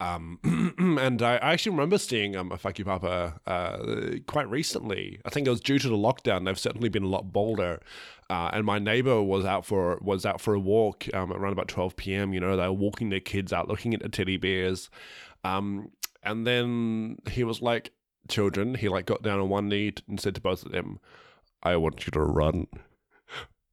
Um, 0.00 0.38
and 1.00 1.20
I, 1.22 1.36
I 1.38 1.52
actually 1.54 1.70
remember 1.72 1.98
seeing 1.98 2.36
um, 2.36 2.52
a 2.52 2.56
Fuck 2.58 2.78
You 2.78 2.84
Papa 2.84 3.40
uh, 3.46 4.18
quite 4.28 4.48
recently. 4.48 5.20
I 5.24 5.30
think 5.30 5.46
it 5.46 5.50
was 5.50 5.60
due 5.60 5.80
to 5.80 5.88
the 5.88 5.96
lockdown. 5.96 6.44
They've 6.44 6.58
certainly 6.58 6.88
been 6.88 7.02
a 7.02 7.08
lot 7.08 7.32
bolder. 7.32 7.80
Uh, 8.30 8.50
and 8.52 8.64
my 8.64 8.78
neighbor 8.78 9.20
was 9.22 9.44
out 9.44 9.64
for 9.66 9.98
was 10.00 10.24
out 10.24 10.40
for 10.40 10.54
a 10.54 10.60
walk 10.60 11.06
um, 11.14 11.32
around 11.32 11.52
about 11.52 11.66
12 11.66 11.96
p.m. 11.96 12.32
You 12.32 12.38
know, 12.40 12.56
they 12.56 12.62
were 12.66 12.72
walking 12.72 13.08
their 13.10 13.18
kids 13.20 13.52
out, 13.52 13.66
looking 13.68 13.92
at 13.94 14.00
the 14.02 14.08
teddy 14.08 14.36
bears. 14.36 14.88
Um, 15.44 15.90
and 16.22 16.46
then 16.46 17.16
he 17.30 17.42
was 17.42 17.60
like, 17.62 17.90
"Children," 18.28 18.74
he 18.76 18.88
like 18.88 19.06
got 19.06 19.22
down 19.22 19.40
on 19.40 19.48
one 19.48 19.68
knee 19.68 19.94
and 20.08 20.20
said 20.20 20.34
to 20.36 20.40
both 20.40 20.64
of 20.64 20.70
them, 20.72 21.00
"I 21.62 21.76
want 21.76 22.06
you 22.06 22.10
to 22.12 22.20
run." 22.20 22.66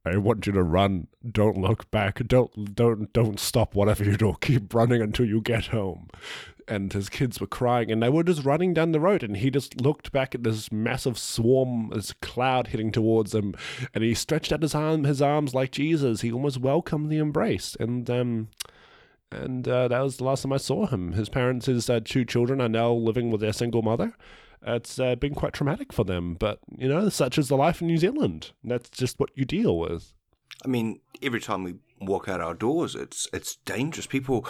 I 0.06 0.18
want 0.18 0.46
you 0.46 0.52
to 0.52 0.62
run. 0.62 1.08
Don't 1.28 1.58
look 1.58 1.90
back. 1.90 2.26
Don't 2.28 2.76
don't 2.76 3.12
don't 3.12 3.40
stop 3.40 3.74
whatever 3.74 4.04
you 4.04 4.16
do. 4.16 4.34
Keep 4.40 4.72
running 4.72 5.02
until 5.02 5.26
you 5.26 5.40
get 5.40 5.66
home. 5.66 6.08
And 6.68 6.92
his 6.92 7.08
kids 7.08 7.40
were 7.40 7.46
crying 7.46 7.90
and 7.90 8.02
they 8.02 8.08
were 8.08 8.22
just 8.22 8.44
running 8.44 8.72
down 8.72 8.92
the 8.92 9.00
road 9.00 9.22
and 9.22 9.36
he 9.36 9.50
just 9.50 9.80
looked 9.80 10.12
back 10.12 10.34
at 10.34 10.44
this 10.44 10.70
massive 10.70 11.18
swarm, 11.18 11.90
this 11.92 12.12
cloud 12.22 12.68
heading 12.68 12.92
towards 12.92 13.34
him, 13.34 13.54
and 13.94 14.02
he 14.02 14.14
stretched 14.14 14.52
out 14.52 14.62
his 14.62 14.74
arm 14.74 15.04
his 15.04 15.20
arms 15.20 15.54
like 15.54 15.72
Jesus. 15.72 16.20
He 16.20 16.30
almost 16.30 16.58
welcomed 16.58 17.10
the 17.10 17.18
embrace. 17.18 17.76
And 17.80 18.08
um 18.08 18.48
and 19.32 19.66
uh, 19.66 19.88
that 19.88 20.00
was 20.00 20.18
the 20.18 20.24
last 20.24 20.42
time 20.42 20.52
I 20.52 20.56
saw 20.58 20.86
him. 20.86 21.12
His 21.12 21.28
parents, 21.28 21.66
his 21.66 21.90
uh, 21.90 21.98
two 22.04 22.24
children, 22.24 22.60
are 22.60 22.68
now 22.68 22.92
living 22.92 23.32
with 23.32 23.40
their 23.40 23.52
single 23.52 23.82
mother. 23.82 24.14
It's 24.66 24.98
uh, 24.98 25.14
been 25.14 25.34
quite 25.34 25.52
traumatic 25.52 25.92
for 25.92 26.04
them, 26.04 26.34
but 26.34 26.58
you 26.76 26.88
know, 26.88 27.08
such 27.08 27.38
is 27.38 27.48
the 27.48 27.56
life 27.56 27.80
in 27.80 27.86
New 27.86 27.98
Zealand. 27.98 28.50
That's 28.64 28.90
just 28.90 29.18
what 29.20 29.30
you 29.34 29.44
deal 29.44 29.78
with. 29.78 30.12
I 30.64 30.68
mean, 30.68 31.00
every 31.22 31.40
time 31.40 31.62
we 31.62 31.74
walk 32.00 32.28
out 32.28 32.40
our 32.40 32.54
doors, 32.54 32.94
it's 32.94 33.28
it's 33.32 33.56
dangerous. 33.64 34.06
People, 34.06 34.46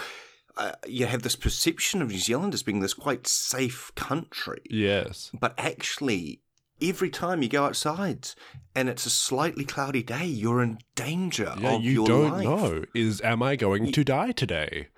uh, 0.57 0.73
you 0.87 1.07
have 1.07 1.23
this 1.23 1.37
perception 1.37 2.01
of 2.01 2.09
New 2.09 2.19
Zealand 2.19 2.55
as 2.55 2.63
being 2.63 2.81
this 2.81 2.95
quite 2.95 3.27
safe 3.27 3.93
country, 3.95 4.63
Yes. 4.71 5.31
but 5.39 5.53
actually, 5.59 6.41
every 6.81 7.11
time 7.11 7.43
you 7.43 7.49
go 7.49 7.65
outside 7.67 8.29
and 8.75 8.89
it's 8.89 9.05
a 9.05 9.11
slightly 9.11 9.65
cloudy 9.65 10.03
day, 10.03 10.25
you're 10.25 10.63
in 10.63 10.79
danger 10.95 11.55
Yeah, 11.59 11.75
of 11.75 11.83
you 11.83 11.93
your 11.93 12.07
don't 12.07 12.43
know. 12.43 12.85
Is 12.95 13.21
am 13.21 13.43
I 13.43 13.57
going 13.57 13.93
to 13.93 14.03
die 14.05 14.33
today? 14.33 14.89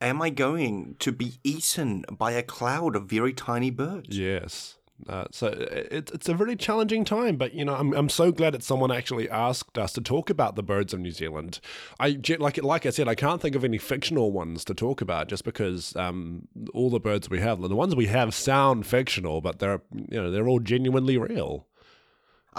Am 0.00 0.22
I 0.22 0.30
going 0.30 0.96
to 1.00 1.10
be 1.10 1.40
eaten 1.42 2.04
by 2.10 2.32
a 2.32 2.42
cloud 2.42 2.94
of 2.94 3.06
very 3.06 3.32
tiny 3.32 3.70
birds? 3.70 4.16
Yes. 4.16 4.76
Uh, 5.08 5.24
so 5.30 5.46
it, 5.46 6.10
it's 6.12 6.28
a 6.28 6.34
really 6.34 6.56
challenging 6.56 7.04
time, 7.04 7.36
but 7.36 7.54
you 7.54 7.64
know 7.64 7.74
I'm 7.74 7.94
I'm 7.94 8.08
so 8.08 8.32
glad 8.32 8.54
that 8.54 8.64
someone 8.64 8.90
actually 8.90 9.30
asked 9.30 9.78
us 9.78 9.92
to 9.92 10.00
talk 10.00 10.28
about 10.28 10.56
the 10.56 10.62
birds 10.62 10.92
of 10.92 11.00
New 11.00 11.12
Zealand. 11.12 11.60
I 12.00 12.18
like 12.38 12.62
like 12.62 12.84
I 12.84 12.90
said, 12.90 13.06
I 13.08 13.14
can't 13.14 13.40
think 13.40 13.54
of 13.54 13.64
any 13.64 13.78
fictional 13.78 14.32
ones 14.32 14.64
to 14.64 14.74
talk 14.74 15.00
about 15.00 15.28
just 15.28 15.44
because 15.44 15.94
um, 15.94 16.48
all 16.74 16.90
the 16.90 16.98
birds 16.98 17.30
we 17.30 17.38
have, 17.40 17.60
the 17.60 17.76
ones 17.76 17.94
we 17.94 18.06
have 18.06 18.34
sound 18.34 18.86
fictional, 18.86 19.40
but 19.40 19.60
they're 19.60 19.82
you 19.92 20.20
know 20.20 20.30
they're 20.30 20.48
all 20.48 20.60
genuinely 20.60 21.16
real. 21.16 21.66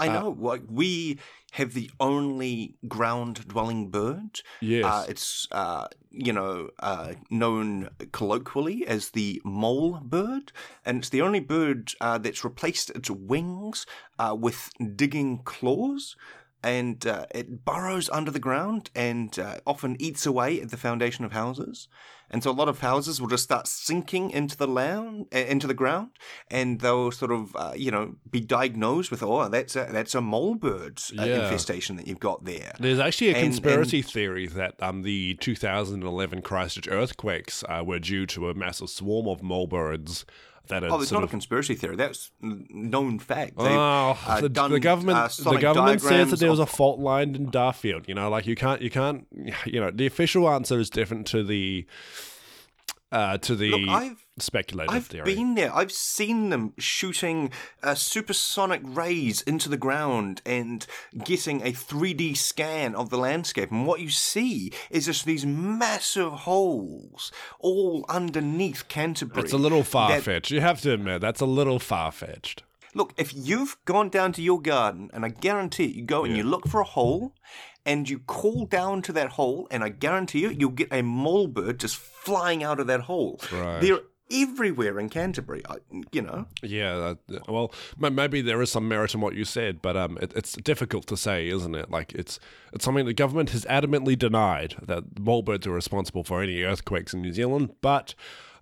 I 0.00 0.08
know. 0.08 0.36
like 0.38 0.62
we 0.68 1.18
have 1.52 1.74
the 1.74 1.90
only 1.98 2.76
ground-dwelling 2.86 3.90
bird. 3.90 4.40
Yes. 4.60 4.84
Uh, 4.84 5.04
it's 5.08 5.48
uh, 5.50 5.86
you 6.10 6.32
know 6.32 6.70
uh, 6.80 7.14
known 7.30 7.90
colloquially 8.12 8.86
as 8.86 9.10
the 9.10 9.40
mole 9.44 10.00
bird, 10.02 10.52
and 10.84 10.98
it's 10.98 11.08
the 11.08 11.22
only 11.22 11.40
bird 11.40 11.92
uh, 12.00 12.18
that's 12.18 12.44
replaced 12.44 12.90
its 12.90 13.10
wings 13.10 13.86
uh, 14.18 14.36
with 14.38 14.70
digging 14.96 15.38
claws. 15.44 16.16
And 16.62 17.06
uh, 17.06 17.24
it 17.34 17.64
burrows 17.64 18.10
under 18.10 18.30
the 18.30 18.38
ground 18.38 18.90
and 18.94 19.38
uh, 19.38 19.60
often 19.66 19.96
eats 19.98 20.26
away 20.26 20.60
at 20.60 20.70
the 20.70 20.76
foundation 20.76 21.24
of 21.24 21.32
houses. 21.32 21.88
And 22.32 22.42
so 22.44 22.50
a 22.50 22.52
lot 22.52 22.68
of 22.68 22.78
houses 22.80 23.20
will 23.20 23.28
just 23.28 23.42
start 23.42 23.66
sinking 23.66 24.30
into 24.30 24.56
the 24.56 24.68
land, 24.68 25.26
uh, 25.34 25.38
into 25.38 25.66
the 25.66 25.74
ground, 25.74 26.10
and 26.48 26.80
they'll 26.80 27.10
sort 27.10 27.32
of, 27.32 27.56
uh, 27.56 27.72
you 27.76 27.90
know, 27.90 28.14
be 28.30 28.38
diagnosed 28.40 29.10
with, 29.10 29.22
oh, 29.22 29.48
that's 29.48 29.74
a 29.74 29.88
that's 29.90 30.14
a 30.14 30.20
mole 30.20 30.54
bird 30.54 31.00
uh, 31.18 31.24
Yeah. 31.24 31.42
infestation 31.44 31.96
that 31.96 32.06
you've 32.06 32.20
got 32.20 32.44
there. 32.44 32.72
There's 32.78 33.00
actually 33.00 33.30
a 33.30 33.36
And- 33.36 33.46
conspiracy 33.46 34.02
theory 34.02 34.46
that 34.46 34.74
um, 34.80 35.02
the 35.02 35.34
2011 35.40 36.42
Christchurch 36.42 36.86
earthquakes 36.88 37.64
uh, 37.68 37.82
were 37.84 37.98
due 37.98 38.26
to 38.26 38.48
a 38.48 38.54
massive 38.54 38.90
swarm 38.90 39.26
of 39.26 39.42
mole 39.42 39.66
birds 39.66 40.24
that 40.70 40.82
Oh, 40.84 41.00
it's 41.00 41.12
not 41.12 41.22
of 41.22 41.28
a 41.28 41.30
conspiracy 41.30 41.74
theory. 41.74 41.96
That's 41.96 42.30
known 42.40 43.18
fact. 43.18 43.56
They've, 43.56 43.66
Oh, 43.70 44.18
uh, 44.26 44.40
the, 44.40 44.48
done, 44.48 44.70
the 44.72 44.80
government 44.80 45.18
uh, 45.18 45.50
the 45.50 45.58
government 45.58 46.00
says 46.00 46.30
that 46.30 46.40
there 46.40 46.50
was 46.50 46.58
a 46.58 46.66
fault 46.66 46.98
line 46.98 47.34
in 47.34 47.50
Darfield. 47.50 48.08
You 48.08 48.14
know, 48.14 48.28
like 48.30 48.46
you 48.46 48.56
can't 48.56 48.80
you 48.82 48.90
can't 48.90 49.26
you 49.66 49.80
know 49.80 49.90
the 49.90 50.06
official 50.06 50.48
answer 50.48 50.78
is 50.78 50.90
different 50.90 51.26
to 51.28 51.44
the 51.44 51.86
uh, 53.12 53.38
to 53.38 53.56
the 53.56 53.70
Look, 53.70 53.88
I've 53.88 54.24
speculative 54.38 54.94
I've 54.94 55.06
theory. 55.06 55.34
been 55.34 55.54
there. 55.54 55.74
I've 55.74 55.92
seen 55.92 56.50
them 56.50 56.74
shooting 56.78 57.50
uh, 57.82 57.94
supersonic 57.94 58.80
rays 58.84 59.42
into 59.42 59.68
the 59.68 59.76
ground 59.76 60.40
and 60.46 60.86
getting 61.24 61.60
a 61.62 61.72
3D 61.72 62.36
scan 62.36 62.94
of 62.94 63.10
the 63.10 63.18
landscape. 63.18 63.70
And 63.70 63.86
what 63.86 64.00
you 64.00 64.10
see 64.10 64.72
is 64.90 65.06
just 65.06 65.24
these 65.24 65.44
massive 65.44 66.32
holes 66.32 67.32
all 67.58 68.04
underneath 68.08 68.88
Canterbury. 68.88 69.42
it's 69.42 69.52
a 69.52 69.58
little 69.58 69.82
far 69.82 70.20
fetched. 70.20 70.50
You 70.50 70.60
have 70.60 70.80
to 70.82 70.92
admit 70.92 71.20
that's 71.20 71.40
a 71.40 71.46
little 71.46 71.78
far 71.78 72.12
fetched. 72.12 72.62
Look, 72.92 73.12
if 73.16 73.32
you've 73.32 73.76
gone 73.84 74.08
down 74.08 74.32
to 74.32 74.42
your 74.42 74.60
garden, 74.60 75.10
and 75.12 75.24
I 75.24 75.28
guarantee 75.28 75.84
it, 75.84 75.94
you 75.94 76.02
go 76.04 76.24
and 76.24 76.36
you 76.36 76.42
look 76.42 76.66
for 76.66 76.80
a 76.80 76.84
hole, 76.84 77.34
and 77.86 78.08
you 78.08 78.18
call 78.18 78.66
down 78.66 79.02
to 79.02 79.12
that 79.12 79.30
hole, 79.30 79.66
and 79.70 79.82
I 79.82 79.88
guarantee 79.88 80.40
you, 80.40 80.50
you'll 80.50 80.70
get 80.70 80.88
a 80.92 81.02
mole 81.02 81.48
bird 81.48 81.80
just 81.80 81.96
flying 81.96 82.62
out 82.62 82.80
of 82.80 82.86
that 82.88 83.02
hole. 83.02 83.40
Right. 83.52 83.80
They're 83.80 84.00
everywhere 84.30 84.98
in 84.98 85.08
Canterbury. 85.08 85.62
You 86.12 86.22
know. 86.22 86.46
Yeah, 86.62 87.14
well, 87.48 87.72
maybe 87.98 88.40
there 88.40 88.62
is 88.62 88.70
some 88.70 88.88
merit 88.88 89.14
in 89.14 89.20
what 89.20 89.34
you 89.34 89.44
said, 89.44 89.82
but 89.82 89.96
um, 89.96 90.18
it, 90.20 90.32
it's 90.36 90.52
difficult 90.52 91.06
to 91.08 91.16
say, 91.16 91.48
isn't 91.48 91.74
it? 91.74 91.90
Like 91.90 92.12
it's 92.12 92.38
it's 92.72 92.84
something 92.84 93.06
the 93.06 93.14
government 93.14 93.50
has 93.50 93.64
adamantly 93.64 94.18
denied 94.18 94.76
that 94.82 95.18
mole 95.18 95.42
birds 95.42 95.66
are 95.66 95.72
responsible 95.72 96.24
for 96.24 96.42
any 96.42 96.62
earthquakes 96.62 97.12
in 97.12 97.22
New 97.22 97.32
Zealand. 97.32 97.74
But 97.80 98.14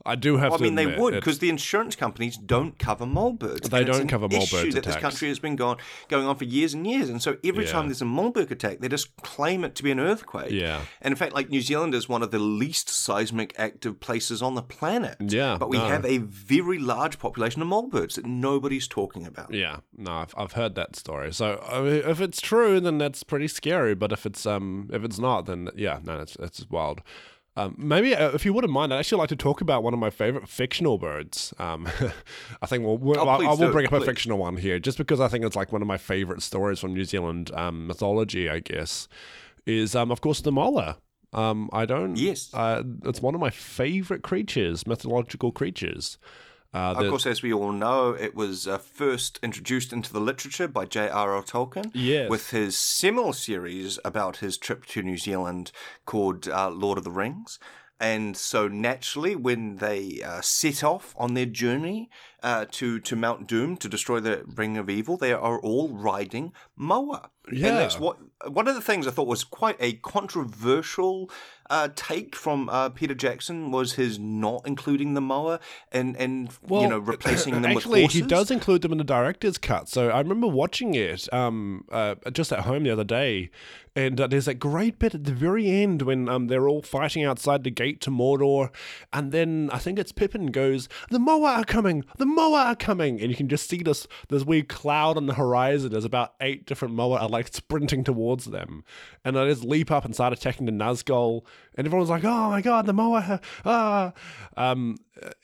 I 0.07 0.15
do 0.15 0.37
have 0.37 0.53
Well, 0.53 0.61
I 0.61 0.63
mean, 0.63 0.75
they 0.77 0.85
admit, 0.85 1.01
would 1.01 1.15
because 1.15 1.39
the 1.41 1.49
insurance 1.49 1.97
companies 1.97 2.37
don't 2.37 2.79
cover 2.79 3.05
birds. 3.33 3.69
They 3.69 3.85
don't 3.85 4.09
cover 4.09 4.29
mole 4.29 4.43
issue 4.43 4.63
birds 4.63 4.75
that 4.75 4.85
this 4.85 4.97
country 4.97 5.29
has 5.29 5.39
been 5.39 5.57
going 5.57 5.79
going 6.09 6.27
on 6.27 6.37
for 6.37 6.45
years 6.45 6.73
and 6.75 6.87
years, 6.87 7.09
and 7.09 7.21
so 7.23 7.37
every 7.45 7.65
Yeah. 7.65 7.73
time 7.73 7.87
there's 7.89 8.01
a 8.03 8.05
bird 8.31 8.51
attack, 8.51 8.79
they 8.81 8.89
just 8.89 9.15
claim 9.19 9.65
it 9.65 9.75
to 9.75 9.83
be 9.83 9.91
an 9.91 10.01
earthquake. 10.01 10.51
Yeah. 10.51 10.83
And 11.03 11.13
in 11.13 11.17
fact, 11.17 11.35
like 11.35 11.51
New 11.51 11.61
Zealand 11.61 11.95
is 11.95 12.09
one 12.09 12.23
of 12.23 12.31
the 12.31 12.39
least 12.39 12.89
seismic 12.89 13.55
active 13.59 14.01
places 14.01 14.41
on 14.41 14.55
the 14.55 14.63
planet. 14.63 15.17
Yeah, 15.21 15.57
But 15.59 15.69
we 15.69 15.79
no. 15.79 15.87
have 15.87 16.05
a 16.05 16.19
very 16.19 16.79
large 16.79 17.19
population 17.19 17.61
of 17.63 17.69
mole 17.69 17.89
birds 17.89 18.15
that 18.17 18.25
nobody's 18.27 18.89
talking 18.89 19.27
about. 19.27 19.53
Yeah, 19.53 19.79
no, 19.97 20.13
I've, 20.13 20.35
I've 20.37 20.53
heard 20.53 20.75
that 20.77 20.97
story. 20.97 21.33
So 21.33 21.63
I 21.69 21.81
mean, 21.81 22.03
if 22.07 22.21
it's 22.21 22.41
true, 22.41 22.81
then 22.81 22.99
that's 22.99 23.23
pretty 23.25 23.49
scary. 23.49 23.95
But 23.95 24.13
if 24.13 24.25
it's 24.27 24.47
um 24.47 24.89
if 24.93 25.05
it's 25.05 25.19
not, 25.19 25.47
then 25.47 25.69
yeah, 25.77 25.99
no, 26.05 26.21
it's 26.21 26.37
it's 26.37 26.67
wild. 26.71 27.03
Um, 27.59 27.75
maybe 27.77 28.15
uh, 28.15 28.31
if 28.31 28.45
you 28.45 28.53
wouldn't 28.53 28.73
mind, 28.73 28.95
I'd 28.95 29.01
actually 29.01 29.19
like 29.19 29.31
to 29.31 29.37
talk 29.37 29.61
about 29.61 29.83
one 29.83 29.93
of 29.93 29.99
my 29.99 30.11
favorite 30.11 30.49
fictional 30.49 30.97
birds. 30.97 31.53
Um, 31.59 31.89
I 32.63 32.67
think 32.67 32.85
we'll, 32.85 32.99
we'll 32.99 33.19
Oh, 33.19 33.27
I, 33.27 33.47
I 33.47 33.55
will 33.55 33.73
bring 33.73 33.87
up 33.87 33.93
a 33.93 34.01
fictional 34.01 34.39
one 34.39 34.57
here, 34.57 34.79
just 34.79 34.97
because 34.97 35.21
I 35.21 35.27
think 35.27 35.45
it's 35.45 35.57
like 35.57 35.73
one 35.73 35.83
of 35.83 35.89
my 35.89 35.99
favorite 35.99 36.43
stories 36.43 36.79
from 36.79 36.95
New 36.95 37.05
Zealand 37.05 37.51
um, 37.55 37.89
mythology. 37.89 38.49
I 38.49 38.61
guess 38.61 39.09
is 39.67 39.95
um 39.95 40.11
of 40.11 40.21
course 40.21 40.41
the 40.41 40.53
moa. 40.53 40.99
Um, 41.33 41.69
I 41.73 41.85
don't. 41.85 42.17
Yes. 42.17 42.49
Uh, 42.55 42.83
it's 43.05 43.21
one 43.21 43.35
of 43.35 43.41
my 43.41 43.51
favorite 43.51 44.23
creatures, 44.23 44.87
mythological 44.87 45.53
creatures. 45.53 46.17
Uh, 46.75 46.95
Of 46.99 47.09
course, 47.09 47.27
as 47.27 47.43
we 47.43 47.53
all 47.53 47.73
know, 47.73 48.11
it 48.11 48.35
was 48.35 48.67
uh, 48.69 48.79
first 48.79 49.39
introduced 49.43 49.93
into 49.93 50.13
the 50.13 50.21
literature 50.21 50.69
by 50.69 50.85
J.R.R. 50.85 51.43
Tolkien 51.43 51.91
Yes. 51.95 52.29
with 52.29 52.51
his 52.51 52.77
seminal 52.77 53.33
series 53.33 53.99
about 54.05 54.39
his 54.39 54.59
trip 54.59 54.85
to 54.87 55.03
New 55.03 55.17
Zealand 55.17 55.73
called 56.05 56.47
uh, 56.49 56.69
Lord 56.71 56.99
of 56.99 57.05
the 57.05 57.11
Rings. 57.11 57.59
And 58.01 58.37
so 58.37 58.69
naturally, 58.69 59.35
when 59.35 59.77
they 59.77 60.23
uh, 60.23 60.41
set 60.41 60.85
off 60.85 61.15
on 61.17 61.35
their 61.35 61.47
journey 61.47 62.11
uh, 62.45 62.67
to, 62.73 63.01
to 63.01 63.17
Mount 63.17 63.49
Doom 63.49 63.77
to 63.79 63.89
destroy 63.89 64.21
the 64.21 64.45
Ring 64.47 64.77
of 64.79 64.89
Evil, 64.89 65.17
they 65.17 65.33
are 65.33 65.59
all 65.61 65.89
riding 65.89 66.53
Moa. 66.77 67.31
Yeah. 67.51 67.69
And 67.69 67.77
that's 67.79 67.99
what 67.99 68.19
one 68.47 68.69
of 68.69 68.75
the 68.75 68.81
things 68.81 69.07
I 69.07 69.11
thought 69.11 69.27
was 69.27 69.45
quite 69.45 69.77
a 69.81 69.95
controversial 69.95 71.31
uh, 71.71 71.89
take 71.95 72.35
from 72.35 72.69
uh, 72.69 72.89
Peter 72.91 73.15
Jackson 73.15 73.71
was 73.71 73.95
his 73.95 74.19
not 74.19 74.63
including 74.65 75.15
the 75.15 75.21
moa 75.21 75.61
and 75.93 76.17
and 76.17 76.51
you 76.71 76.89
know 76.89 76.99
replacing 76.99 77.55
them 77.55 77.65
actually, 77.65 78.03
with 78.03 78.13
horses. 78.13 78.21
he 78.21 78.27
does 78.27 78.51
include 78.51 78.83
them 78.83 78.93
in 78.93 78.99
the 78.99 79.05
director's 79.05 79.59
cut. 79.59 79.89
So 79.89 80.09
I 80.09 80.19
remember 80.19 80.47
watching 80.47 80.95
it 80.95 81.33
um, 81.33 81.85
uh, 81.91 82.15
just 82.33 82.53
at 82.53 82.61
home 82.61 82.85
the 82.85 82.91
other 82.91 83.05
day, 83.05 83.51
and 83.95 84.21
uh, 84.21 84.27
there's 84.27 84.47
that 84.47 84.55
great 84.55 84.99
bit 84.99 85.15
at 85.15 85.25
the 85.25 85.33
very 85.33 85.69
end 85.71 86.03
when 86.03 86.29
um, 86.29 86.47
they're 86.47 86.69
all 86.69 86.83
fighting 86.83 87.25
outside 87.25 87.65
the 87.65 87.71
gate 87.71 88.01
to 88.03 88.11
Mordor, 88.11 88.71
and 89.13 89.33
then 89.33 89.69
I 89.73 89.79
think 89.79 89.99
it's 89.99 90.13
Pippin 90.13 90.47
goes, 90.47 90.89
"The 91.11 91.19
Moa 91.19 91.51
are 91.51 91.65
coming! 91.65 92.05
The 92.17 92.27
moa 92.27 92.65
are 92.65 92.77
coming, 92.77 93.21
and 93.21 93.31
you 93.31 93.37
can 93.37 93.49
just 93.49 93.69
see 93.69 93.83
this 93.83 94.07
this 94.29 94.45
weird 94.45 94.69
cloud 94.69 95.17
on 95.17 95.27
the 95.27 95.35
horizon. 95.35 95.93
There's 95.93 96.05
about 96.07 96.35
eight 96.41 96.65
different 96.65 96.95
moa 96.95 97.19
are 97.19 97.29
like 97.29 97.49
sprinting 97.55 98.05
towards 98.05 98.28
them, 98.37 98.85
and 99.25 99.39
I 99.39 99.49
just 99.49 99.65
leap 99.65 99.91
up 99.91 100.05
and 100.05 100.15
start 100.15 100.33
attacking 100.33 100.67
the 100.67 100.73
Nazgul, 100.73 101.45
and 101.75 101.87
everyone's 101.87 102.11
like, 102.11 102.25
"Oh 102.25 102.51
my 102.51 102.61
god, 102.61 102.87
the 102.87 102.93
moa!" 102.93 103.41
Ah, 103.65 104.13
um, 104.57 104.97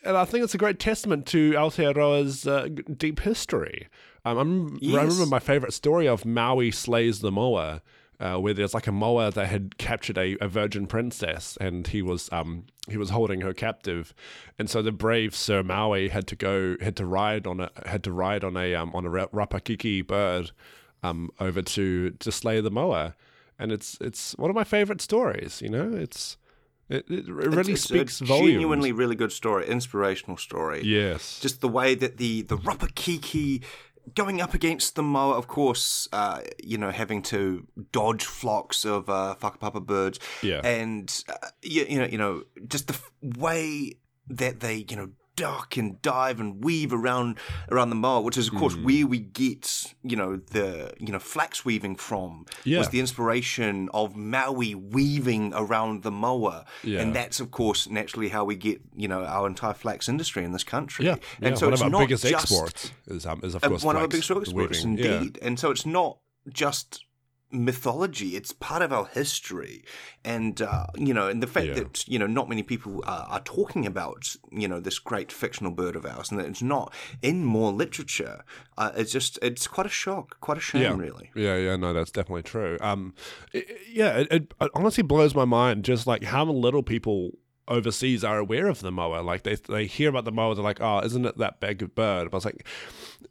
and 0.04 0.16
I 0.16 0.24
think 0.24 0.44
it's 0.44 0.54
a 0.54 0.58
great 0.58 0.78
testament 0.78 1.26
to 1.26 1.52
Aotearoa's 1.52 2.46
uh, 2.46 2.68
deep 2.96 3.20
history. 3.20 3.88
Um, 4.24 4.38
I'm, 4.38 4.78
Yes. 4.80 4.94
I 4.98 5.02
remember 5.02 5.26
my 5.26 5.38
favorite 5.40 5.72
story 5.72 6.06
of 6.08 6.24
Maui 6.24 6.70
slays 6.70 7.20
the 7.20 7.30
moa 7.32 7.82
uh, 8.20 8.36
where 8.36 8.54
there's 8.54 8.74
like 8.74 8.86
a 8.86 8.92
moa 8.92 9.30
that 9.30 9.46
had 9.46 9.76
captured 9.76 10.16
a, 10.16 10.36
a 10.40 10.48
virgin 10.48 10.86
princess 10.86 11.58
and 11.60 11.88
he 11.88 12.00
was 12.00 12.30
um 12.32 12.64
he 12.88 12.96
was 12.96 13.10
holding 13.10 13.40
her 13.40 13.52
captive 13.52 14.14
and 14.58 14.70
so 14.70 14.80
the 14.82 14.92
brave 14.92 15.34
sir 15.34 15.62
maui 15.62 16.08
had 16.08 16.26
to 16.26 16.36
go 16.36 16.76
had 16.80 16.94
to 16.96 17.04
ride 17.04 17.46
on 17.46 17.60
a 17.60 17.70
had 17.86 18.04
to 18.04 18.12
ride 18.12 18.44
on 18.44 18.56
a 18.56 18.74
um 18.74 18.94
on 18.94 19.04
a 19.04 19.10
ra- 19.10 19.26
rapakiki 19.32 20.06
bird 20.06 20.52
um 21.04 21.30
over 21.46 21.62
to 21.74 22.10
to 22.24 22.30
slay 22.32 22.60
the 22.60 22.70
moa. 22.70 23.14
And 23.58 23.70
it's 23.72 23.98
it's 24.00 24.22
one 24.42 24.50
of 24.50 24.56
my 24.56 24.64
favorite 24.64 25.00
stories 25.00 25.62
you 25.64 25.70
know? 25.76 25.88
It's 26.04 26.36
it, 26.88 27.04
it 27.08 27.24
really 27.28 27.72
It's 27.72 27.82
speaks 27.88 28.20
a 28.20 28.24
volumes. 28.26 28.52
genuinely 28.52 28.92
really 28.92 29.16
good 29.16 29.32
story, 29.32 29.66
inspirational 29.66 30.36
story. 30.36 30.80
yes. 30.84 31.40
Just 31.40 31.60
the 31.60 31.68
way 31.68 31.94
that 32.02 32.16
the 32.22 32.42
the 32.42 32.56
Rapakiki 32.68 33.62
going 34.14 34.42
up 34.42 34.52
against 34.54 34.94
the 34.96 35.02
moa, 35.02 35.34
of 35.34 35.46
course, 35.46 36.08
uh, 36.12 36.40
you 36.62 36.76
know, 36.76 36.90
having 36.90 37.22
to 37.22 37.66
dodge 37.90 38.24
flocks 38.24 38.84
of 38.84 39.08
uh, 39.08 39.34
whakapapa 39.40 39.80
birds, 39.80 40.18
Yeah. 40.42 40.60
and 40.62 41.06
uh, 41.28 41.48
you, 41.62 41.86
you 41.88 41.98
know, 42.00 42.08
you 42.14 42.18
know, 42.18 42.42
just 42.68 42.86
the 42.88 42.94
f- 42.94 43.10
way 43.38 43.94
that 44.28 44.60
they, 44.60 44.84
you 44.90 44.96
know, 44.96 45.08
duck 45.36 45.76
and 45.76 46.00
dive 46.02 46.38
and 46.40 46.62
weave 46.64 46.92
around 46.92 47.38
around 47.70 47.90
the 47.90 47.96
moa, 47.96 48.20
which 48.20 48.36
is 48.36 48.48
of 48.48 48.54
course 48.54 48.74
Hmm. 48.74 48.84
where 48.84 49.06
we 49.06 49.18
get, 49.18 49.94
you 50.02 50.16
know, 50.16 50.36
the 50.36 50.92
you 50.98 51.12
know 51.12 51.18
flax 51.18 51.64
weaving 51.64 51.96
from. 51.96 52.46
Yeah. 52.64 52.78
Was 52.78 52.90
the 52.90 53.00
inspiration 53.00 53.88
of 53.92 54.16
Maui 54.16 54.74
weaving 54.74 55.52
around 55.54 56.02
the 56.02 56.10
moa, 56.10 56.64
Yeah. 56.82 57.00
and 57.00 57.14
that's 57.14 57.40
of 57.40 57.50
course 57.50 57.88
naturally 57.88 58.28
how 58.28 58.44
we 58.44 58.54
get, 58.56 58.80
you 58.94 59.08
know, 59.08 59.24
our 59.24 59.46
entire 59.46 59.74
flax 59.74 60.08
industry 60.08 60.44
in 60.44 60.52
this 60.52 60.64
country. 60.64 61.04
yeah, 61.06 61.16
and 61.40 61.52
yeah. 61.52 61.54
so 61.54 61.66
one 61.66 61.72
it's 61.72 61.82
of 61.82 61.84
our 61.86 61.90
not 61.90 61.98
biggest 62.00 62.24
just, 62.24 62.44
exports 62.44 62.90
is 63.08 63.26
um 63.26 63.40
is 63.42 63.54
of 63.54 63.64
uh, 63.64 63.68
course 63.68 63.82
one 63.84 63.96
of 63.96 64.02
our 64.02 64.08
biggest 64.08 64.30
exports, 64.30 64.52
weaving. 64.52 64.98
Indeed. 64.98 65.38
And 65.42 65.58
so 65.58 65.70
it's 65.70 65.86
not 65.86 66.18
just 66.52 67.04
mythology; 67.54 68.36
it's 68.36 68.52
part 68.52 68.82
of 68.82 68.92
our 68.92 69.06
history, 69.06 69.84
and 70.24 70.60
uh, 70.60 70.86
you 70.96 71.14
know, 71.14 71.28
and 71.28 71.42
the 71.42 71.46
fact 71.46 71.66
Yeah. 71.68 71.74
that 71.74 72.06
you 72.08 72.18
know 72.18 72.26
not 72.26 72.48
many 72.48 72.62
people 72.62 73.02
are, 73.06 73.26
are 73.30 73.40
talking 73.40 73.86
about 73.86 74.36
you 74.50 74.68
know 74.68 74.80
this 74.80 74.98
great 74.98 75.30
fictional 75.32 75.70
bird 75.72 75.96
of 75.96 76.04
ours, 76.04 76.30
and 76.30 76.38
that 76.40 76.46
it's 76.46 76.62
not 76.62 76.92
in 77.22 77.44
more 77.44 77.72
literature. 77.72 78.44
Uh, 78.76 78.90
it's 78.96 79.12
just 79.12 79.38
it's 79.42 79.66
quite 79.66 79.86
a 79.86 79.90
shock, 79.90 80.40
quite 80.40 80.58
a 80.58 80.60
shame, 80.60 80.82
yeah. 80.82 80.96
really. 80.96 81.30
Yeah, 81.34 81.56
yeah, 81.56 81.76
no, 81.76 81.92
that's 81.92 82.10
definitely 82.10 82.42
true. 82.42 82.76
Um, 82.80 83.14
it, 83.52 83.66
yeah, 83.90 84.18
it, 84.18 84.28
it 84.32 84.52
honestly 84.74 85.02
blows 85.02 85.34
my 85.34 85.44
mind 85.44 85.84
just 85.84 86.06
like 86.06 86.24
how 86.24 86.44
little 86.44 86.82
people 86.82 87.30
overseas 87.68 88.22
are 88.24 88.38
aware 88.38 88.66
of 88.66 88.80
the 88.80 88.92
moa. 88.92 89.20
Like 89.20 89.42
they 89.42 89.56
they 89.56 89.86
hear 89.86 90.08
about 90.08 90.24
the 90.24 90.32
moa, 90.32 90.54
they're 90.54 90.64
like, 90.64 90.80
oh, 90.80 91.00
isn't 91.00 91.24
it 91.24 91.38
that 91.38 91.60
big 91.60 91.82
of 91.82 91.94
bird? 91.94 92.30
But 92.30 92.36
I 92.36 92.38
was 92.38 92.44
like, 92.44 92.66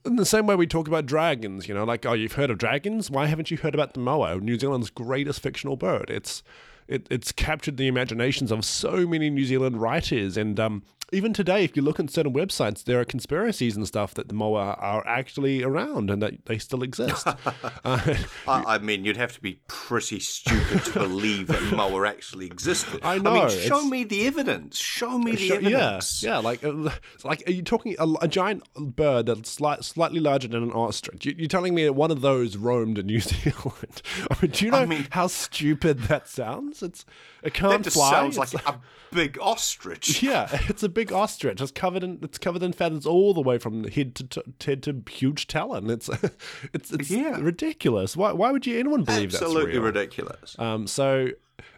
in 0.05 0.15
the 0.15 0.25
same 0.25 0.47
way 0.47 0.55
we 0.55 0.67
talk 0.67 0.87
about 0.87 1.05
dragons, 1.05 1.67
you 1.67 1.73
know, 1.73 1.83
like 1.83 2.05
oh, 2.05 2.13
you've 2.13 2.33
heard 2.33 2.49
of 2.49 2.57
dragons? 2.57 3.09
Why 3.11 3.25
haven't 3.27 3.51
you 3.51 3.57
heard 3.57 3.73
about 3.73 3.93
the 3.93 3.99
moa, 3.99 4.39
New 4.39 4.57
Zealand's 4.57 4.89
greatest 4.89 5.41
fictional 5.41 5.75
bird? 5.75 6.09
It's 6.09 6.43
it, 6.87 7.07
it's 7.09 7.31
captured 7.31 7.77
the 7.77 7.87
imaginations 7.87 8.51
of 8.51 8.65
so 8.65 9.07
many 9.07 9.29
New 9.29 9.45
Zealand 9.45 9.81
writers 9.81 10.37
and 10.37 10.59
um. 10.59 10.83
Even 11.13 11.31
today, 11.33 11.63
if 11.63 11.75
you 11.75 11.81
look 11.83 11.99
on 11.99 12.07
certain 12.07 12.33
websites, 12.33 12.83
there 12.83 12.99
are 12.99 13.05
conspiracies 13.05 13.75
and 13.75 13.87
stuff 13.87 14.13
that 14.15 14.27
the 14.27 14.33
moa 14.33 14.75
are 14.79 15.05
actually 15.07 15.63
around 15.63 16.09
and 16.09 16.21
that 16.21 16.45
they 16.45 16.57
still 16.57 16.81
exist. 16.83 17.27
uh, 17.27 17.35
I, 17.85 18.15
I 18.47 18.77
mean, 18.79 19.05
you'd 19.05 19.17
have 19.17 19.33
to 19.33 19.41
be 19.41 19.61
pretty 19.67 20.19
stupid 20.19 20.83
to 20.85 20.91
believe 20.99 21.47
that 21.47 21.61
Moa 21.75 22.07
actually 22.07 22.47
existed. 22.47 22.99
I 23.03 23.15
I 23.15 23.17
know, 23.19 23.45
mean, 23.45 23.49
show 23.49 23.85
me 23.85 24.03
the 24.03 24.25
evidence. 24.27 24.77
Show 24.77 25.17
me 25.19 25.35
the 25.35 25.45
yeah, 25.45 25.53
evidence. 25.55 26.23
yeah. 26.23 26.37
Like, 26.39 26.63
uh, 26.63 26.89
like, 27.23 27.43
are 27.47 27.51
you 27.51 27.61
talking 27.61 27.95
a, 27.99 28.07
a 28.21 28.27
giant 28.27 28.63
bird 28.75 29.27
that's 29.27 29.49
slight, 29.51 29.83
slightly 29.83 30.19
larger 30.19 30.47
than 30.47 30.63
an 30.63 30.71
ostrich? 30.71 31.25
You, 31.25 31.35
you're 31.37 31.47
telling 31.47 31.75
me 31.75 31.83
that 31.85 31.93
one 31.93 32.09
of 32.11 32.21
those 32.21 32.57
roamed 32.57 32.97
in 32.97 33.05
New 33.05 33.19
Zealand? 33.21 34.01
I 34.31 34.35
mean, 34.41 34.51
do 34.51 34.65
you 34.65 34.71
know 34.71 34.79
I 34.79 34.85
mean- 34.85 35.07
how 35.11 35.27
stupid 35.27 35.99
that 36.03 36.27
sounds? 36.27 36.81
It's 36.81 37.05
it 37.43 37.53
can't 37.53 37.73
That 37.73 37.83
just 37.83 37.97
fly. 37.97 38.09
sounds 38.11 38.37
like 38.37 38.53
It's- 38.53 38.73
a 38.73 38.79
big 39.13 39.37
ostrich. 39.39 40.23
yeah, 40.23 40.47
it's 40.69 40.81
a 40.81 40.89
big 40.89 41.02
ostrich. 41.11 41.59
It's 41.61 41.71
covered 41.71 42.03
in 42.03 42.19
it's 42.21 42.37
covered 42.37 42.63
in 42.63 42.73
feathers 42.73 43.05
all 43.05 43.33
the 43.33 43.41
way 43.41 43.57
from 43.57 43.83
head 43.85 44.15
to, 44.15 44.23
to 44.27 44.43
head 44.65 44.83
to 44.83 45.03
huge 45.09 45.47
talon. 45.47 45.89
It's 45.89 46.09
it's 46.73 46.91
it's 46.91 47.11
Yeah. 47.11 47.37
ridiculous. 47.39 48.15
Why 48.15 48.31
why 48.31 48.51
would 48.51 48.65
you 48.65 48.79
anyone 48.79 49.03
believe 49.03 49.33
Absolutely 49.33 49.65
that's 49.65 49.73
real? 49.75 49.83
ridiculous. 49.83 50.55
Um, 50.59 50.87
so 50.87 51.29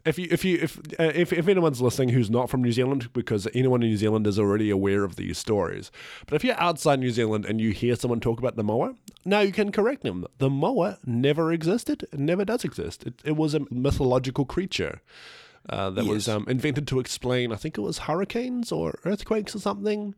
if 0.05 0.17
you 0.17 0.27
if 0.31 0.45
you 0.45 0.59
if, 0.61 0.77
uh, 0.99 1.11
if 1.15 1.33
if 1.33 1.47
anyone's 1.47 1.81
listening 1.81 2.09
who's 2.09 2.29
not 2.29 2.49
from 2.49 2.61
New 2.61 2.71
Zealand, 2.71 3.11
because 3.13 3.47
anyone 3.53 3.83
in 3.83 3.89
New 3.89 3.97
Zealand 3.97 4.25
is 4.27 4.39
already 4.39 4.69
aware 4.69 5.03
of 5.03 5.15
these 5.15 5.37
stories, 5.37 5.91
but 6.27 6.35
if 6.35 6.43
you're 6.43 6.59
outside 6.59 6.99
New 6.99 7.11
Zealand 7.11 7.45
and 7.45 7.59
you 7.59 7.71
hear 7.71 7.95
someone 7.95 8.19
talk 8.19 8.39
about 8.39 8.55
the 8.55 8.63
moa, 8.63 8.95
now 9.25 9.41
you 9.41 9.51
can 9.51 9.71
correct 9.71 10.03
them. 10.03 10.25
The 10.37 10.49
moa 10.49 10.99
never 11.05 11.51
existed, 11.51 12.07
never 12.13 12.45
does 12.45 12.63
exist. 12.63 13.03
It, 13.05 13.15
it 13.25 13.35
was 13.35 13.53
a 13.53 13.61
mythological 13.71 14.45
creature. 14.45 15.01
Uh, 15.69 15.89
that 15.89 16.05
was 16.05 16.27
um, 16.27 16.45
invented 16.47 16.87
to 16.87 16.99
explain, 16.99 17.51
I 17.51 17.55
think 17.55 17.77
it 17.77 17.81
was 17.81 17.99
hurricanes 17.99 18.71
or 18.71 18.99
earthquakes 19.05 19.55
or 19.55 19.59
something. 19.59 20.13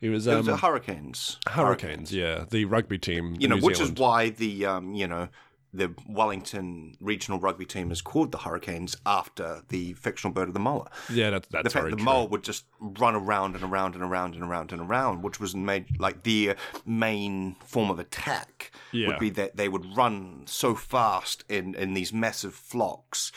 It 0.00 0.10
was, 0.10 0.26
It 0.26 0.34
um, 0.34 0.46
was 0.46 0.60
hurricanes. 0.60 1.38
hurricanes, 1.48 2.12
yeah. 2.12 2.44
The 2.50 2.66
rugby 2.66 2.98
team, 2.98 3.36
You 3.38 3.48
know, 3.48 3.56
New 3.56 3.64
which 3.64 3.76
Zealand. 3.76 3.96
is 3.96 4.00
why 4.02 4.28
the 4.30 4.66
um, 4.66 4.94
you 4.94 5.06
know, 5.06 5.28
the 5.72 5.92
Wellington 6.08 6.96
regional 7.00 7.40
rugby 7.40 7.64
team 7.64 7.90
is 7.90 8.00
called 8.00 8.30
the 8.30 8.38
Hurricanes 8.38 8.96
after 9.06 9.62
the 9.70 9.94
fictional 9.94 10.32
bird 10.32 10.46
of 10.48 10.54
the 10.54 10.60
moa. 10.60 10.88
yeah, 11.10 11.30
that, 11.30 11.42
The 11.44 11.48
that's 11.62 11.72
fact 11.72 11.82
very 11.82 11.90
the 11.90 11.96
true. 11.96 12.04
moa 12.04 12.26
would 12.26 12.44
just 12.44 12.64
run 12.78 13.16
around 13.16 13.56
and 13.56 13.64
around 13.64 13.94
and 13.94 14.04
around 14.04 14.34
and 14.34 14.44
around 14.44 14.70
and 14.72 14.80
around, 14.82 15.22
which 15.22 15.40
was 15.40 15.56
made 15.56 15.98
like 15.98 16.22
their 16.22 16.54
main 16.86 17.56
form 17.64 17.90
of 17.90 17.98
attack 17.98 18.70
Yeah. 18.92 19.08
would 19.08 19.18
be 19.18 19.30
that 19.30 19.56
they 19.56 19.68
would 19.68 19.96
run 19.96 20.42
so 20.46 20.74
fast 20.76 21.42
in 21.48 21.74
in 21.74 21.94
these 21.94 22.12
massive 22.12 22.54
flocks 22.54 23.32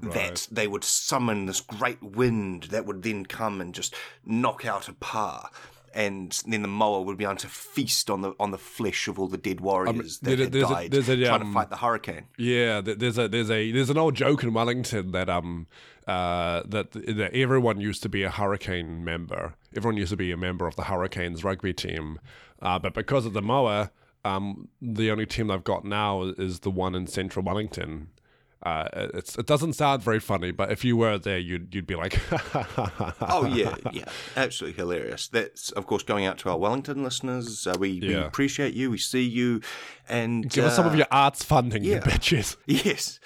that 0.00 0.46
they 0.50 0.66
would 0.66 0.84
summon 0.84 1.46
this 1.46 1.60
great 1.60 2.02
wind 2.02 2.64
that 2.64 2.86
would 2.86 3.02
then 3.02 3.26
come 3.26 3.60
and 3.60 3.74
just 3.74 3.94
knock 4.24 4.64
out 4.64 4.88
a 4.88 4.92
par. 4.92 5.50
And 5.94 6.30
then 6.46 6.62
the 6.62 6.68
moa 6.68 7.00
would 7.02 7.16
be 7.16 7.24
able 7.24 7.36
to 7.36 7.48
feast 7.48 8.10
on 8.10 8.20
the 8.20 8.34
on 8.38 8.50
the 8.50 8.58
flesh 8.58 9.08
of 9.08 9.18
all 9.18 9.26
the 9.26 9.38
dead 9.38 9.60
warriors 9.60 10.18
there- 10.18 10.36
that 10.36 10.44
had 10.44 10.54
a- 10.54 10.60
died 10.60 10.90
there's 10.92 11.08
a, 11.08 11.16
trying 11.24 11.40
um, 11.40 11.46
to 11.48 11.52
fight 11.54 11.70
the 11.70 11.76
hurricane. 11.78 12.26
Yeah, 12.36 12.80
there's 12.82 13.16
a 13.18 13.26
there's 13.26 13.50
a 13.50 13.72
there's 13.72 13.90
an 13.90 13.96
old 13.98 14.14
joke 14.14 14.42
in 14.44 14.52
Wellington 14.52 15.10
that 15.12 15.30
um 15.30 15.66
uh 16.06 16.62
that 16.66 16.92
that 16.92 17.30
everyone 17.34 17.80
used 17.80 18.02
to 18.02 18.08
be 18.10 18.22
a 18.22 18.30
hurricane 18.30 19.02
member. 19.02 19.54
Everyone 19.74 19.96
used 19.96 20.10
to 20.10 20.16
be 20.16 20.30
a 20.30 20.36
member 20.36 20.66
of 20.66 20.76
the 20.76 20.84
Hurricanes 20.84 21.42
rugby 21.42 21.72
team, 21.72 22.20
uh, 22.62 22.78
but 22.78 22.92
because 22.94 23.24
of 23.26 23.32
the 23.32 23.42
moa, 23.42 23.90
um 24.26 24.68
the 24.82 25.10
only 25.10 25.26
team 25.26 25.48
they've 25.48 25.64
got 25.64 25.84
now 25.86 26.22
is 26.22 26.60
the 26.60 26.70
one 26.70 26.94
in 26.94 27.06
Central 27.06 27.44
Wellington. 27.44 28.08
Uh, 28.62 28.88
it's 29.14 29.38
it 29.38 29.46
doesn't 29.46 29.74
sound 29.74 30.02
very 30.02 30.18
funny, 30.18 30.50
but 30.50 30.72
if 30.72 30.84
you 30.84 30.96
were 30.96 31.16
there, 31.16 31.38
you'd 31.38 31.72
you'd 31.72 31.86
be 31.86 31.94
like, 31.94 32.18
Oh 33.20 33.48
yeah, 33.52 33.76
yeah, 33.92 34.06
absolutely 34.36 34.76
hilarious. 34.76 35.28
That's 35.28 35.70
of 35.72 35.86
course 35.86 36.02
going 36.02 36.26
out 36.26 36.38
to 36.38 36.50
our 36.50 36.58
Wellington 36.58 37.04
listeners. 37.04 37.66
Uh, 37.66 37.76
we, 37.78 38.00
we 38.00 38.14
appreciate 38.14 38.74
you. 38.74 38.90
We 38.90 38.98
see 38.98 39.22
you, 39.22 39.60
and 40.08 40.48
give 40.50 40.64
us 40.64 40.74
some 40.74 40.86
of 40.86 40.94
uh, 40.94 40.96
your 40.96 41.06
arts 41.12 41.44
funding, 41.44 41.84
you 41.84 42.00
bitches. 42.00 42.56
yes. 42.66 43.20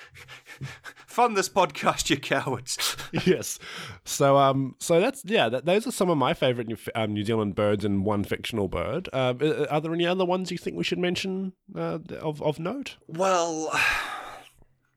Fund 1.06 1.36
this 1.36 1.48
podcast, 1.48 2.10
you 2.10 2.18
cowards. 2.18 2.96
yes. 3.26 3.58
So 4.04 4.36
um, 4.36 4.76
so 4.80 5.00
that's 5.00 5.22
yeah. 5.24 5.48
That, 5.48 5.64
those 5.64 5.86
are 5.86 5.92
some 5.92 6.10
of 6.10 6.18
my 6.18 6.34
favorite 6.34 6.68
New, 6.68 6.76
um, 6.94 7.14
New 7.14 7.24
Zealand 7.24 7.54
birds 7.54 7.86
and 7.86 8.04
one 8.04 8.24
fictional 8.24 8.68
bird. 8.68 9.08
Are, 9.14 9.34
are 9.70 9.80
there 9.80 9.94
any 9.94 10.06
other 10.06 10.26
ones 10.26 10.50
you 10.50 10.58
think 10.58 10.76
we 10.76 10.84
should 10.84 10.98
mention 10.98 11.54
uh, 11.74 11.98
of 12.20 12.42
of 12.42 12.58
note? 12.58 12.96
well, 13.08 13.70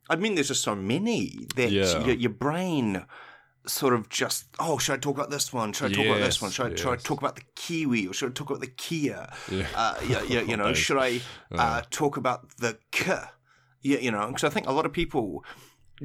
I 0.10 0.16
mean, 0.16 0.36
there's 0.36 0.50
just 0.50 0.64
so 0.64 0.76
many 0.76 1.48
that 1.56 1.72
Yeah. 1.72 2.06
your, 2.06 2.16
your 2.16 2.32
brain 2.32 3.06
sort 3.68 3.96
of 3.96 4.08
just 4.10 4.46
oh 4.60 4.78
should 4.78 4.94
I 4.94 4.98
talk 4.98 5.16
about 5.16 5.32
this 5.32 5.52
one? 5.52 5.74
Should 5.74 5.92
I 5.92 5.94
talk 5.96 6.06
about 6.06 6.20
this 6.20 6.42
one? 6.42 6.52
Should 6.52 6.74
I, 6.74 6.76
should 6.76 6.94
I 6.94 6.98
talk 6.98 7.20
about 7.20 7.36
the 7.36 7.42
kiwi 7.56 8.08
or 8.08 8.14
should 8.14 8.30
I 8.30 8.34
talk 8.34 8.50
about 8.52 8.62
the 8.62 8.68
kea? 8.68 9.08
Yeah. 9.08 9.68
uh, 9.76 9.96
yeah, 10.08 10.22
yeah, 10.24 10.42
you 10.42 10.56
know 10.62 10.74
should 10.74 10.98
I 11.00 11.22
uh, 11.52 11.82
talk 11.90 12.16
about 12.18 12.58
the 12.58 12.78
k? 12.92 13.16
Yeah, 13.82 13.98
you 14.00 14.12
know 14.12 14.28
because 14.28 14.44
I 14.44 14.50
think 14.50 14.68
a 14.68 14.72
lot 14.72 14.86
of 14.86 14.94
people 14.94 15.44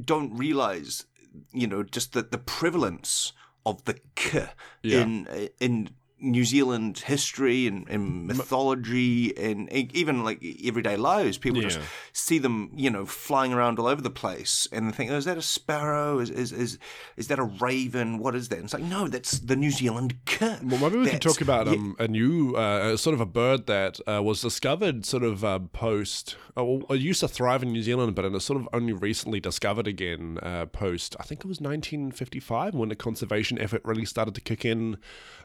don't 0.02 0.34
realize 0.36 1.04
you 1.52 1.66
know 1.66 1.82
just 1.82 2.12
the, 2.14 2.22
the 2.22 2.38
prevalence 2.38 3.32
of 3.66 3.84
the 3.84 3.98
k 4.14 4.46
Yeah. 4.82 5.02
in 5.02 5.50
in 5.60 5.90
New 6.20 6.44
Zealand 6.44 6.98
history 6.98 7.66
and, 7.66 7.88
and 7.88 8.26
mythology 8.26 9.36
and 9.36 9.70
even 9.72 10.24
like 10.24 10.44
everyday 10.64 10.96
lives 10.96 11.38
people 11.38 11.60
just 11.60 11.80
see 12.12 12.38
them, 12.38 12.70
you 12.74 12.90
know, 12.90 13.06
flying 13.06 13.52
around 13.52 13.78
all 13.78 13.86
over 13.86 14.00
the 14.02 14.10
place, 14.10 14.66
and 14.72 14.88
they 14.88 14.92
think, 14.92 15.10
oh, 15.10 15.16
is 15.16 15.24
that 15.24 15.38
a 15.38 15.42
sparrow? 15.42 16.18
Is 16.18 16.30
is 16.30 16.52
is, 16.52 16.78
is 17.16 17.28
that 17.28 17.38
a 17.38 17.44
raven? 17.44 18.18
What 18.18 18.34
is 18.34 18.48
that? 18.48 18.56
And 18.56 18.64
it's 18.64 18.74
like, 18.74 18.82
no, 18.82 19.08
that's 19.08 19.38
the 19.38 19.56
New 19.56 19.70
Zealand 19.70 20.16
kit. 20.26 20.62
Well, 20.62 20.80
maybe 20.80 20.98
we 20.98 21.04
could 21.04 21.14
That's- 21.14 21.34
talk 21.34 21.40
about 21.40 21.66
yeah, 21.66 21.74
um, 21.74 21.96
a 21.98 22.08
new, 22.08 22.54
uh, 22.54 22.96
sort 22.96 23.14
of 23.14 23.20
a 23.20 23.26
bird 23.26 23.66
that 23.66 24.00
uh, 24.08 24.22
was 24.22 24.40
discovered 24.40 25.04
sort 25.06 25.22
of 25.22 25.44
uh, 25.44 25.58
post. 25.58 26.36
Uh, 26.56 26.64
well, 26.64 26.86
it 26.90 27.00
used 27.00 27.20
to 27.20 27.28
thrive 27.28 27.62
in 27.62 27.72
New 27.72 27.82
Zealand, 27.82 28.14
but 28.14 28.24
it 28.24 28.32
was 28.32 28.44
sort 28.44 28.60
of 28.60 28.68
only 28.72 28.92
recently 28.92 29.40
discovered 29.40 29.86
again 29.86 30.38
uh, 30.42 30.66
post. 30.66 31.16
I 31.18 31.22
think 31.22 31.40
it 31.40 31.46
was 31.46 31.60
1955 31.60 32.74
when 32.74 32.88
the 32.88 32.96
conservation 32.96 33.58
effort 33.58 33.82
really 33.84 34.04
started 34.04 34.34
to 34.34 34.40
kick 34.40 34.64
in. 34.64 34.98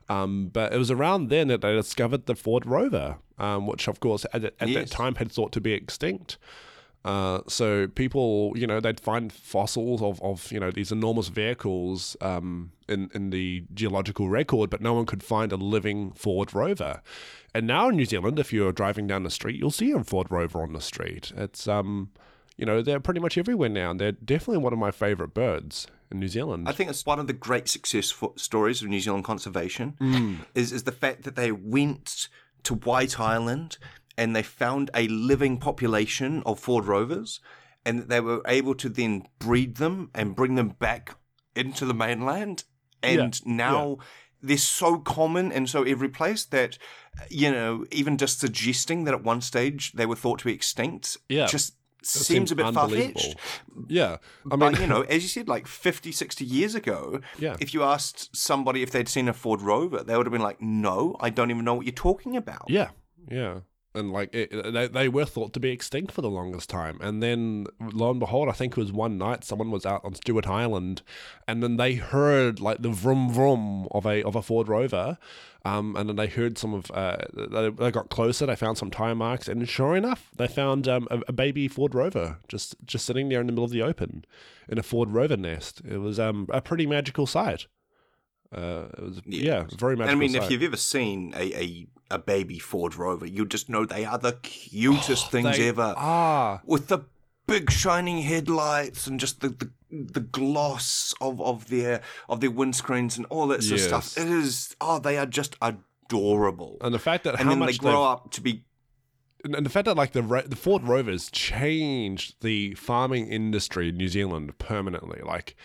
Um, 0.07 0.49
but 0.53 0.64
it 0.71 0.77
was 0.77 0.91
around 0.91 1.29
then 1.29 1.47
that 1.47 1.61
they 1.61 1.73
discovered 1.73 2.25
the 2.25 2.35
Ford 2.35 2.65
Rover, 2.65 3.17
um, 3.37 3.67
which 3.67 3.87
of 3.87 3.99
course 3.99 4.25
at, 4.33 4.43
at 4.43 4.59
that 4.59 4.89
time 4.89 5.15
had 5.15 5.31
thought 5.31 5.51
to 5.53 5.61
be 5.61 5.73
extinct. 5.73 6.37
Uh, 7.03 7.41
so 7.47 7.87
people, 7.87 8.51
you 8.55 8.65
know, 8.65 8.79
they'd 8.79 8.99
find 8.99 9.31
fossils 9.31 10.01
of, 10.01 10.19
of 10.23 10.51
you 10.51 10.59
know 10.59 10.71
these 10.71 10.91
enormous 10.91 11.27
vehicles 11.27 12.17
um, 12.19 12.71
in 12.89 13.11
in 13.13 13.29
the 13.29 13.63
geological 13.73 14.27
record, 14.27 14.71
but 14.71 14.81
no 14.81 14.93
one 14.93 15.05
could 15.05 15.21
find 15.21 15.51
a 15.51 15.55
living 15.55 16.11
Ford 16.13 16.53
Rover. 16.53 17.01
And 17.53 17.67
now 17.67 17.89
in 17.89 17.95
New 17.95 18.05
Zealand, 18.05 18.39
if 18.39 18.51
you're 18.51 18.71
driving 18.71 19.05
down 19.05 19.23
the 19.23 19.29
street, 19.29 19.55
you'll 19.55 19.69
see 19.69 19.91
a 19.91 20.03
Ford 20.03 20.27
Rover 20.31 20.63
on 20.63 20.73
the 20.73 20.81
street. 20.81 21.31
It's 21.37 21.67
um, 21.67 22.09
you 22.57 22.65
know, 22.65 22.81
they're 22.81 22.99
pretty 22.99 23.19
much 23.19 23.37
everywhere 23.37 23.69
now, 23.69 23.91
and 23.91 23.99
they're 23.99 24.11
definitely 24.11 24.63
one 24.63 24.73
of 24.73 24.79
my 24.79 24.91
favorite 24.91 25.35
birds 25.35 25.87
in 26.15 26.19
New 26.19 26.27
Zealand. 26.27 26.67
I 26.67 26.71
think 26.71 26.89
it's 26.89 27.05
one 27.05 27.19
of 27.19 27.27
the 27.27 27.33
great 27.33 27.67
success 27.67 28.13
stories 28.37 28.81
of 28.81 28.87
New 28.87 28.99
Zealand 28.99 29.23
conservation 29.25 29.93
Mm. 29.99 30.37
is 30.55 30.71
is 30.71 30.83
the 30.83 30.91
fact 30.91 31.23
that 31.23 31.35
they 31.35 31.51
went 31.51 32.27
to 32.63 32.73
White 32.73 33.19
Island 33.19 33.77
and 34.17 34.35
they 34.35 34.43
found 34.43 34.89
a 34.95 35.07
living 35.09 35.57
population 35.57 36.41
of 36.45 36.59
Ford 36.59 36.85
Rovers, 36.85 37.39
and 37.85 37.99
that 37.99 38.09
they 38.09 38.21
were 38.21 38.41
able 38.47 38.73
to 38.75 38.89
then 38.89 39.23
breed 39.39 39.75
them 39.75 40.09
and 40.15 40.35
bring 40.35 40.55
them 40.55 40.69
back 40.79 41.15
into 41.55 41.85
the 41.85 41.93
mainland. 41.93 42.63
And 43.03 43.45
now 43.45 43.97
they're 44.41 44.57
so 44.57 44.97
common 44.99 45.51
and 45.51 45.69
so 45.69 45.83
every 45.83 46.09
place 46.09 46.45
that 46.45 46.77
you 47.29 47.51
know 47.51 47.85
even 47.91 48.17
just 48.17 48.39
suggesting 48.39 49.03
that 49.03 49.13
at 49.13 49.23
one 49.23 49.41
stage 49.41 49.91
they 49.93 50.05
were 50.05 50.15
thought 50.15 50.39
to 50.39 50.45
be 50.45 50.53
extinct 50.53 51.17
Yeah. 51.29 51.45
just 51.47 51.75
It 52.05 52.19
seems 52.25 52.51
a 52.51 52.55
bit 52.55 52.71
far-fetched 52.73 53.35
Yeah, 53.87 54.17
I 54.45 54.55
mean, 54.55 54.59
but 54.59 54.79
you 54.79 54.85
know, 54.87 55.01
as 55.09 55.23
you 55.23 55.29
said, 55.29 55.47
like 55.47 55.65
50, 55.67 56.11
60 56.11 56.45
years 56.45 56.75
ago, 56.75 57.19
Yeah. 57.39 57.55
if 57.59 57.73
you 57.73 57.83
asked 57.83 58.35
somebody 58.35 58.83
if 58.83 58.91
they'd 58.91 59.09
seen 59.09 59.27
a 59.27 59.33
Ford 59.33 59.61
Rover, 59.61 60.03
they 60.03 60.15
would 60.15 60.25
have 60.27 60.31
been 60.31 60.41
like, 60.41 60.61
"No, 60.61 61.15
I 61.19 61.29
don't 61.31 61.49
even 61.49 61.65
know 61.65 61.73
what 61.73 61.85
you're 61.85 61.93
talking 61.93 62.37
about." 62.37 62.65
Yeah, 62.67 62.89
yeah. 63.29 63.61
And 63.95 64.11
like 64.11 64.33
it, 64.33 64.51
they, 64.73 64.87
they 64.87 65.07
were 65.07 65.25
thought 65.25 65.53
to 65.53 65.59
be 65.59 65.71
extinct 65.71 66.11
for 66.11 66.21
the 66.21 66.29
longest 66.29 66.69
time, 66.69 66.99
and 67.01 67.23
then 67.23 67.65
lo 67.79 68.11
and 68.11 68.19
behold, 68.19 68.49
I 68.49 68.51
think 68.51 68.73
it 68.73 68.79
was 68.79 68.91
one 68.91 69.17
night 69.17 69.43
someone 69.43 69.71
was 69.71 69.85
out 69.85 70.03
on 70.03 70.15
Stewart 70.15 70.47
Island, 70.47 71.01
and 71.47 71.63
then 71.63 71.77
they 71.77 71.95
heard 71.95 72.59
like 72.59 72.81
the 72.81 72.89
vroom 72.89 73.31
vroom 73.31 73.87
of 73.91 74.05
a 74.05 74.21
of 74.23 74.35
a 74.35 74.41
Ford 74.41 74.67
Rover, 74.67 75.17
um, 75.63 75.95
and 75.95 76.09
then 76.09 76.15
they 76.15 76.27
heard 76.27 76.57
some 76.57 76.73
of 76.73 76.91
uh, 76.91 77.17
they, 77.33 77.69
they 77.69 77.91
got 77.91 78.09
closer, 78.09 78.45
they 78.45 78.55
found 78.55 78.77
some 78.77 78.91
tire 78.91 79.15
marks, 79.15 79.47
and 79.47 79.67
sure 79.67 79.95
enough, 79.95 80.29
they 80.35 80.47
found 80.47 80.87
um, 80.87 81.07
a, 81.09 81.21
a 81.29 81.33
baby 81.33 81.67
Ford 81.67 81.95
Rover 81.95 82.37
just 82.47 82.75
just 82.85 83.05
sitting 83.05 83.29
there 83.29 83.41
in 83.41 83.47
the 83.47 83.53
middle 83.53 83.65
of 83.65 83.71
the 83.71 83.81
open, 83.81 84.25
in 84.67 84.77
a 84.77 84.83
Ford 84.83 85.11
Rover 85.11 85.37
nest. 85.37 85.81
It 85.89 85.97
was 85.97 86.19
um 86.19 86.47
a 86.51 86.61
pretty 86.61 86.85
magical 86.85 87.25
sight. 87.25 87.67
Uh, 88.53 88.85
it 88.97 89.03
was 89.03 89.21
yeah, 89.25 89.65
very 89.77 89.93
And. 89.93 90.09
I 90.09 90.15
mean, 90.15 90.31
sight. 90.31 90.43
if 90.43 90.51
you've 90.51 90.63
ever 90.63 90.77
seen 90.77 91.33
a, 91.35 91.53
a, 91.59 91.87
a 92.11 92.19
baby 92.19 92.59
Ford 92.59 92.95
Rover, 92.95 93.25
you 93.25 93.45
just 93.45 93.69
know 93.69 93.85
they 93.85 94.05
are 94.05 94.17
the 94.17 94.33
cutest 94.33 95.29
things 95.31 95.47
Oh, 95.47 95.51
They 95.51 95.67
ever. 95.69 95.93
are. 95.97 96.61
With 96.65 96.87
the 96.87 96.99
big 97.47 97.71
shining 97.71 98.21
headlights 98.21 99.07
and 99.07 99.19
just 99.19 99.41
the, 99.41 99.49
the 99.49 99.71
the 99.91 100.19
gloss 100.19 101.13
of, 101.21 101.39
of 101.41 101.69
their 101.69 102.01
of 102.27 102.41
their 102.41 102.49
windscreens 102.51 103.15
and 103.17 103.25
all 103.27 103.47
that 103.47 103.63
sort 103.63 103.79
of 103.79 103.85
stuff. 103.85 104.17
It 104.17 104.27
is 104.29 104.75
oh, 104.81 104.99
they 104.99 105.17
are 105.17 105.25
just 105.25 105.55
adorable. 105.61 106.77
and 106.81 106.93
the 106.93 106.99
fact 106.99 107.23
that 107.23 107.35
and 107.35 107.43
how 107.43 107.49
then 107.49 107.59
they 107.59 107.65
much 107.67 107.79
grow 107.79 108.03
up 108.03 108.31
to 108.31 108.41
be 108.41 108.63
and 109.43 109.55
and 109.55 109.65
the 109.65 109.69
fact 109.69 109.85
that 109.85 109.95
like 109.95 110.11
the 110.11 110.21
the 110.47 110.55
Ford 110.55 110.83
Rovers 110.83 111.29
changed 111.29 112.41
the 112.41 112.73
farming 112.75 113.27
industry 113.27 113.89
in 113.89 113.97
New 113.97 114.07
Zealand 114.09 114.57
permanently. 114.57 115.21
Like 115.23 115.55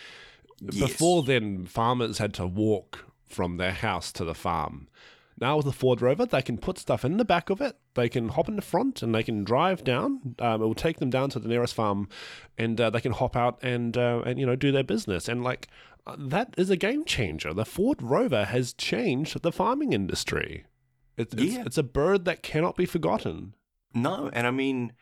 before 0.65 1.23
then, 1.23 1.65
farmers 1.65 2.17
had 2.17 2.33
to 2.35 2.47
walk 2.47 3.05
from 3.27 3.57
their 3.57 3.71
house 3.73 4.11
to 4.13 4.25
the 4.25 4.35
farm. 4.35 4.87
Now 5.39 5.57
with 5.57 5.65
the 5.65 5.71
Ford 5.71 6.01
Rover, 6.01 6.25
they 6.25 6.41
can 6.43 6.57
put 6.59 6.77
stuff 6.77 7.03
in 7.03 7.17
the 7.17 7.25
back 7.25 7.49
of 7.49 7.61
it. 7.61 7.75
They 7.95 8.09
can 8.09 8.29
hop 8.29 8.47
in 8.47 8.55
the 8.57 8.61
front 8.61 9.01
and 9.01 9.15
they 9.15 9.23
can 9.23 9.43
drive 9.43 9.83
down. 9.83 10.35
Um, 10.37 10.61
it 10.61 10.65
will 10.65 10.75
take 10.75 10.99
them 10.99 11.09
down 11.09 11.31
to 11.31 11.39
the 11.39 11.47
nearest 11.47 11.73
farm, 11.73 12.09
and 12.59 12.79
uh, 12.79 12.89
they 12.91 13.01
can 13.01 13.13
hop 13.13 13.35
out 13.35 13.57
and 13.63 13.97
uh, 13.97 14.21
and 14.25 14.39
you 14.39 14.45
know 14.45 14.55
do 14.55 14.71
their 14.71 14.83
business. 14.83 15.27
And 15.27 15.43
like 15.43 15.67
uh, 16.05 16.15
that 16.19 16.53
is 16.57 16.69
a 16.69 16.77
game 16.77 17.05
changer. 17.05 17.53
The 17.53 17.65
Ford 17.65 18.03
Rover 18.03 18.45
has 18.45 18.73
changed 18.73 19.41
the 19.41 19.51
farming 19.51 19.93
industry. 19.93 20.65
It's 21.17 21.33
it's, 21.33 21.43
Yeah. 21.53 21.63
it's 21.65 21.77
a 21.77 21.83
bird 21.83 22.25
that 22.25 22.43
cannot 22.43 22.75
be 22.75 22.85
forgotten. 22.85 23.55
No, 23.95 24.29
and 24.33 24.45
I 24.45 24.51
mean, 24.51 24.93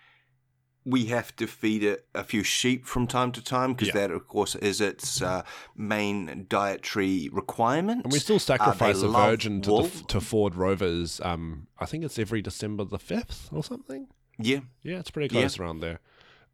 we 0.85 1.05
have 1.07 1.35
to 1.35 1.45
feed 1.45 1.83
it 1.83 2.05
a 2.15 2.23
few 2.23 2.41
sheep 2.43 2.85
from 2.85 3.05
time 3.05 3.31
to 3.33 3.43
time 3.43 3.73
because 3.73 3.89
Yeah. 3.89 3.93
that, 4.07 4.11
of 4.11 4.27
course, 4.27 4.55
is 4.55 4.79
its 4.81 5.21
uh, 5.21 5.43
main 5.75 6.45
dietary 6.49 7.29
requirement. 7.31 8.03
And 8.05 8.13
we 8.13 8.19
still 8.19 8.39
sacrifice 8.39 9.03
Uh, 9.03 9.07
a 9.09 9.11
virgin 9.11 9.61
to, 9.63 9.83
the, 9.83 10.03
to 10.07 10.21
Ford 10.21 10.55
Rovers. 10.55 11.19
Um, 11.23 11.67
I 11.79 11.85
think 11.85 12.03
it's 12.03 12.17
every 12.17 12.41
December 12.41 12.85
the 12.85 12.97
fifth 12.99 13.49
or 13.51 13.63
something. 13.63 14.07
yeah, 14.39 14.61
Yeah, 14.81 14.99
it's 14.99 15.11
pretty 15.11 15.29
close 15.29 15.59
around 15.59 15.81
there. 15.81 15.99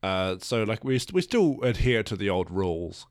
Uh, 0.03 0.38
so 0.39 0.63
like 0.63 0.83
we 0.83 0.99
st- 0.99 1.13
we 1.13 1.21
still 1.21 1.57
adhere 1.63 2.03
to 2.03 2.15
the 2.15 2.29
old 2.29 2.51
rules. 2.51 3.07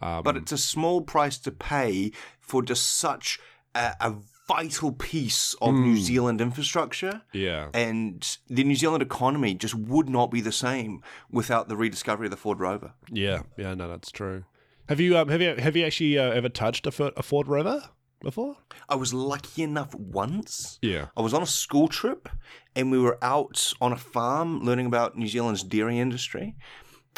Um, 0.00 0.22
but 0.24 0.36
it's 0.36 0.52
a 0.52 0.58
small 0.58 1.00
price 1.00 1.38
to 1.38 1.50
pay 1.50 2.12
for 2.40 2.62
just 2.62 2.86
such 2.98 3.38
a, 3.74 3.94
a 4.00 4.14
vital 4.48 4.92
piece 4.92 5.54
of 5.60 5.74
Hmm. 5.74 5.82
New 5.82 5.96
Zealand 5.96 6.40
infrastructure. 6.40 7.22
yeah, 7.32 7.68
And 7.74 8.38
the 8.48 8.64
New 8.64 8.76
Zealand 8.76 9.02
economy 9.02 9.54
just 9.54 9.74
would 9.74 10.08
not 10.08 10.30
be 10.30 10.40
the 10.40 10.52
same 10.52 11.02
without 11.30 11.68
the 11.68 11.76
rediscovery 11.76 12.26
of 12.26 12.30
the 12.30 12.36
Ford 12.36 12.60
Rover. 12.60 12.92
yeah, 13.10 13.42
yeah. 13.56 13.74
No, 13.74 13.88
that's 13.88 14.10
true. 14.10 14.44
Have 14.88 15.00
you 15.00 15.18
um, 15.18 15.28
have 15.28 15.42
you 15.42 15.56
have 15.56 15.74
you 15.76 15.84
actually 15.84 16.16
uh, 16.18 16.30
ever 16.30 16.48
touched 16.48 16.86
a, 16.86 17.12
a 17.18 17.22
Ford 17.22 17.48
Rover 17.48 17.90
before? 18.22 18.56
I 18.88 18.94
was 18.94 19.12
lucky 19.12 19.62
enough 19.64 19.92
once. 19.94 20.78
Yeah. 20.80 21.06
I 21.16 21.22
was 21.22 21.34
on 21.34 21.42
a 21.42 21.46
school 21.46 21.88
trip 21.88 22.28
and 22.76 22.90
we 22.92 22.98
were 22.98 23.18
out 23.20 23.72
on 23.80 23.92
a 23.92 23.96
farm 23.96 24.60
learning 24.60 24.86
about 24.86 25.16
New 25.18 25.26
Zealand's 25.26 25.64
dairy 25.64 25.98
industry. 25.98 26.54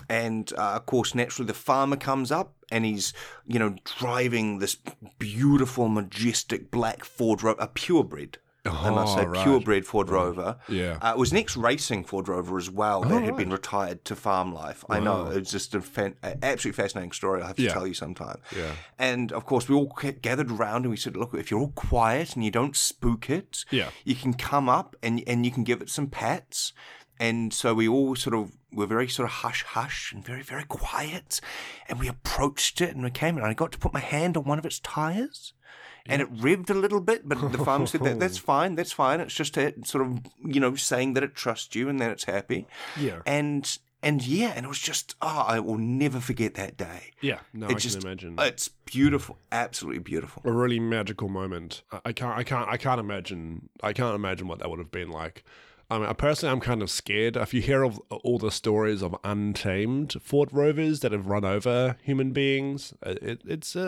And 0.09 0.53
uh, 0.57 0.73
of 0.77 0.87
course, 0.87 1.15
naturally, 1.15 1.47
the 1.47 1.55
farmer 1.55 1.97
comes 1.97 2.31
up 2.33 2.55
and 2.71 2.85
he's, 2.85 3.13
you 3.47 3.59
know, 3.59 3.77
driving 3.85 4.59
this 4.59 4.77
beautiful, 5.19 5.89
majestic 5.89 6.71
black 6.71 7.05
Ford 7.05 7.43
Rover, 7.43 7.61
a 7.61 7.67
purebred. 7.69 8.39
I 8.67 8.91
must 8.91 9.17
Oh, 9.17 9.21
say, 9.23 9.27
right. 9.27 9.45
purebred 9.45 9.87
Ford 9.87 10.11
Rover. 10.11 10.57
Yeah. 10.69 10.99
Uh, 11.01 11.13
it 11.13 11.19
was 11.19 11.31
an 11.33 11.39
ex-racing 11.39 12.05
Ford 12.05 12.29
Rover 12.29 12.59
as 12.59 12.69
well 12.71 13.01
that 13.03 13.13
Oh, 13.13 13.19
had 13.21 13.37
been 13.37 13.49
retired 13.51 14.05
to 14.07 14.15
farm 14.17 14.53
life. 14.53 14.85
I 14.91 15.01
know 15.01 15.25
Wow. 15.25 15.31
it 15.31 15.39
was 15.41 15.51
just 15.51 15.75
a 15.75 15.81
fan, 15.81 16.17
a 16.23 16.37
absolutely 16.45 16.83
fascinating 16.83 17.13
story. 17.13 17.41
I 17.41 17.47
have 17.47 17.57
to 17.57 17.63
Yeah. 17.63 17.73
tell 17.73 17.87
you 17.87 17.95
sometime. 17.95 18.41
Yeah. 18.55 18.73
And 18.99 19.33
of 19.33 19.47
course, 19.47 19.69
we 19.71 19.75
all 19.75 19.97
gathered 20.21 20.51
around 20.51 20.83
and 20.83 20.91
we 20.91 20.99
said, 20.99 21.17
"Look, 21.17 21.33
if 21.33 21.51
you're 21.51 21.61
all 21.61 21.73
quiet 21.73 22.35
and 22.35 22.45
you 22.45 22.51
don't 22.51 22.77
spook 22.77 23.31
it, 23.31 23.65
Yeah. 23.71 23.89
you 24.05 24.15
can 24.15 24.35
come 24.35 24.69
up 24.69 24.97
and 25.03 25.23
and 25.27 25.47
you 25.47 25.53
can 25.53 25.65
give 25.65 25.81
it 25.81 25.89
some 25.89 26.09
pats." 26.09 26.75
And 27.21 27.53
so 27.53 27.75
we 27.75 27.89
all 27.89 28.15
sort 28.17 28.35
of 28.35 28.53
were 28.73 28.87
very 28.87 29.09
sort 29.09 29.27
of 29.27 29.33
hush 29.37 29.65
hush 29.65 30.13
and 30.13 30.25
very 30.25 30.43
very 30.43 30.65
quiet, 30.65 31.41
and 31.89 31.99
we 31.99 32.07
approached 32.09 32.81
it 32.81 32.95
and 32.95 33.03
we 33.03 33.11
came 33.11 33.37
and 33.37 33.45
I 33.47 33.55
got 33.55 33.73
to 33.73 33.79
put 33.79 33.93
my 33.93 34.01
hand 34.01 34.37
on 34.37 34.45
one 34.45 34.59
of 34.59 34.67
its 34.67 34.79
tires. 34.81 35.53
And 36.11 36.23
it 36.23 36.35
revved 36.35 36.71
a 36.71 36.75
little 36.75 37.01
bit, 37.01 37.29
but 37.29 37.53
the 37.53 37.59
farmer 37.59 37.85
said 37.87 38.03
that 38.05 38.19
that's 38.19 38.39
fine, 38.55 38.77
that's 38.77 38.93
fine. 38.93 39.21
It's 39.21 39.35
just 39.35 39.59
it 39.59 39.87
sort 39.87 40.07
of 40.07 40.21
you 40.45 40.59
know 40.61 40.75
saying 40.75 41.15
that 41.15 41.23
it 41.23 41.35
trusts 41.35 41.75
you 41.75 41.89
and 41.91 42.01
that 42.01 42.11
it's 42.11 42.25
happy. 42.25 42.67
Yeah. 42.99 43.21
And 43.27 43.77
and 44.03 44.25
yeah, 44.27 44.53
and 44.57 44.65
it 44.65 44.69
was 44.69 44.79
just 44.79 45.17
oh, 45.21 45.45
I 45.47 45.61
will 45.61 45.77
never 45.77 46.19
forget 46.21 46.55
that 46.55 46.77
day. 46.79 47.11
Yeah. 47.21 47.41
No, 47.53 47.67
It 47.67 47.73
I 47.73 47.79
just- 47.79 47.99
can 47.99 48.07
imagine. 48.07 48.37
It's 48.39 48.69
beautiful, 48.69 49.37
absolutely 49.53 49.99
beautiful. 50.01 50.41
a 50.47 50.53
really 50.53 50.81
magical 50.81 51.29
moment. 51.29 51.83
I- 51.93 52.01
I 52.07 52.13
can't, 52.13 52.39
I 52.39 52.43
can't, 52.45 52.69
I 52.71 52.77
can't 52.79 53.01
imagine. 53.01 53.69
I 53.83 53.93
can't 53.93 54.15
imagine 54.15 54.47
what 54.49 54.61
that 54.61 54.71
would 54.71 54.79
have 54.79 54.93
been 54.93 55.11
like. 55.11 55.45
I 55.91 55.99
mean, 55.99 56.15
personally, 56.17 56.53
I'm 56.53 56.61
kind 56.61 56.83
of 56.83 56.91
scared. 56.91 57.37
If 57.37 57.55
you 57.55 57.63
hear 57.63 57.83
of 57.83 57.99
all 58.11 58.39
the 58.39 58.51
stories 58.51 59.03
of 59.03 59.17
untamed 59.25 60.17
Ford 60.23 60.51
Rovers 60.53 61.01
that 61.01 61.13
have 61.13 61.27
run 61.27 61.45
over 61.47 61.97
human 62.03 62.33
beings, 62.33 62.93
uh, 63.03 63.15
it, 63.23 63.41
it's 63.47 63.75
a, 63.75 63.87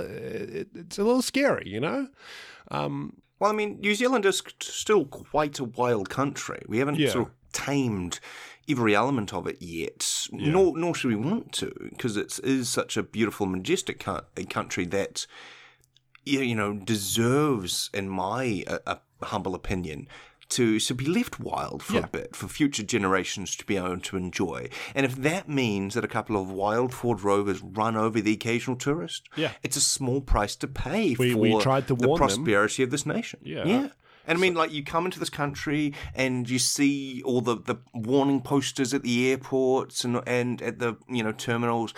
it, 0.61 0.69
it's 0.75 0.99
a 0.99 1.05
little 1.05 1.21
scary, 1.23 1.69
you 1.69 1.81
know. 1.81 2.09
Um, 2.71 3.21
Well, 3.39 3.51
I 3.51 3.55
mean, 3.55 3.81
New 3.81 3.95
Zealand 3.95 4.25
is 4.25 4.43
still 4.61 5.05
quite 5.05 5.59
a 5.59 5.65
wild 5.65 6.09
country. 6.09 6.63
We 6.67 6.79
haven't 6.79 6.99
Yeah. 6.99 7.11
sort 7.13 7.29
of 7.29 7.35
tamed 7.53 8.21
every 8.69 8.95
element 8.95 9.35
of 9.35 9.47
it 9.47 9.61
yet, 9.61 10.29
nor 10.33 10.79
nor 10.79 10.95
should 10.95 11.09
we 11.11 11.17
want 11.17 11.53
to, 11.55 11.75
because 11.91 12.17
it 12.17 12.39
is 12.45 12.69
such 12.69 12.97
a 12.97 13.03
beautiful, 13.03 13.45
majestic 13.47 13.99
country 14.49 14.87
that 14.87 15.27
you 16.25 16.41
you 16.41 16.55
know 16.55 16.75
deserves, 16.75 17.91
in 17.93 18.09
my 18.09 18.65
uh, 18.67 18.79
uh, 18.87 18.97
humble 19.23 19.55
opinion, 19.55 20.07
to 20.51 20.79
to 20.81 20.95
be 20.95 21.07
left 21.07 21.41
wild 21.41 21.83
for 21.83 21.95
Yeah. 21.95 22.01
a 22.05 22.07
bit 22.09 22.37
for 22.37 22.49
future 22.49 22.83
generations 22.83 23.57
to 23.57 23.65
be 23.65 23.77
able 23.77 23.99
to 24.01 24.17
enjoy. 24.17 24.69
And 24.95 25.05
if 25.07 25.17
that 25.17 25.49
means 25.49 25.95
that 25.95 26.05
a 26.05 26.09
couple 26.09 26.37
of 26.41 26.51
wild 26.51 26.93
Ford 26.95 27.23
Rovers 27.23 27.61
run 27.63 27.97
over 27.97 28.21
the 28.21 28.33
occasional 28.33 28.77
tourist, 28.77 29.29
Yeah. 29.37 29.53
it's 29.63 29.77
a 29.77 29.81
small 29.81 30.21
price 30.21 30.57
to 30.57 30.67
pay 30.69 31.15
We- 31.19 31.33
for 31.33 31.39
we 31.39 31.59
tried 31.61 31.89
to 31.89 31.95
the 31.95 32.07
warn 32.07 32.19
them. 32.21 32.29
prosperity 32.29 32.83
of 32.83 32.91
this 32.91 33.07
nation. 33.07 33.41
Yeah. 33.43 33.65
yeah. 33.65 33.89
And 34.27 34.39
I 34.39 34.41
mean, 34.41 34.55
like, 34.55 34.71
you 34.71 34.85
come 34.85 35.07
into 35.07 35.19
this 35.19 35.31
country 35.31 35.93
and 36.15 36.49
you 36.49 36.59
see 36.59 37.23
all 37.25 37.41
the, 37.41 37.57
the 37.57 37.77
warning 37.95 38.43
posters 38.43 38.93
at 38.95 39.03
the 39.03 39.31
airports 39.31 40.05
and 40.05 40.21
and 40.27 40.61
at 40.63 40.79
the 40.79 40.97
you 41.09 41.23
know 41.25 41.33
terminals, 41.33 41.95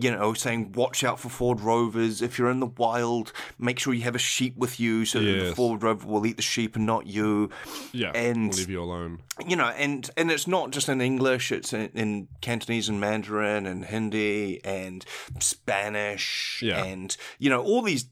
you 0.00 0.12
know, 0.12 0.32
saying 0.32 0.72
watch 0.72 1.02
out 1.02 1.18
for 1.18 1.28
Ford 1.28 1.60
Rovers. 1.60 2.22
If 2.22 2.38
you're 2.38 2.50
in 2.50 2.60
the 2.60 2.66
wild, 2.66 3.32
make 3.58 3.78
sure 3.80 3.92
you 3.92 4.02
have 4.02 4.14
a 4.14 4.18
sheep 4.18 4.56
with 4.56 4.78
you 4.78 5.04
so 5.04 5.18
that 5.20 5.44
the 5.48 5.54
Ford 5.56 5.82
Rover 5.82 6.06
will 6.06 6.24
eat 6.24 6.36
the 6.36 6.42
sheep 6.42 6.76
and 6.76 6.86
not 6.86 7.06
you. 7.06 7.50
Yeah, 7.92 8.12
And- 8.14 8.50
we'll 8.50 8.58
leave 8.58 8.70
you 8.70 8.82
alone. 8.82 9.20
You 9.46 9.56
know, 9.56 9.66
and 9.68 10.08
and 10.16 10.30
it's 10.30 10.46
not 10.46 10.70
just 10.70 10.88
in 10.88 11.00
English; 11.00 11.52
it's 11.52 11.72
in, 11.72 11.90
in 11.94 12.28
Cantonese 12.40 12.88
and 12.88 13.00
Mandarin 13.00 13.66
and 13.66 13.84
Hindi 13.84 14.60
and 14.64 15.04
Spanish 15.68 16.60
Yeah. 16.62 16.82
and 16.84 17.16
you 17.38 17.50
know 17.50 17.62
all 17.62 17.82
these 17.82 18.06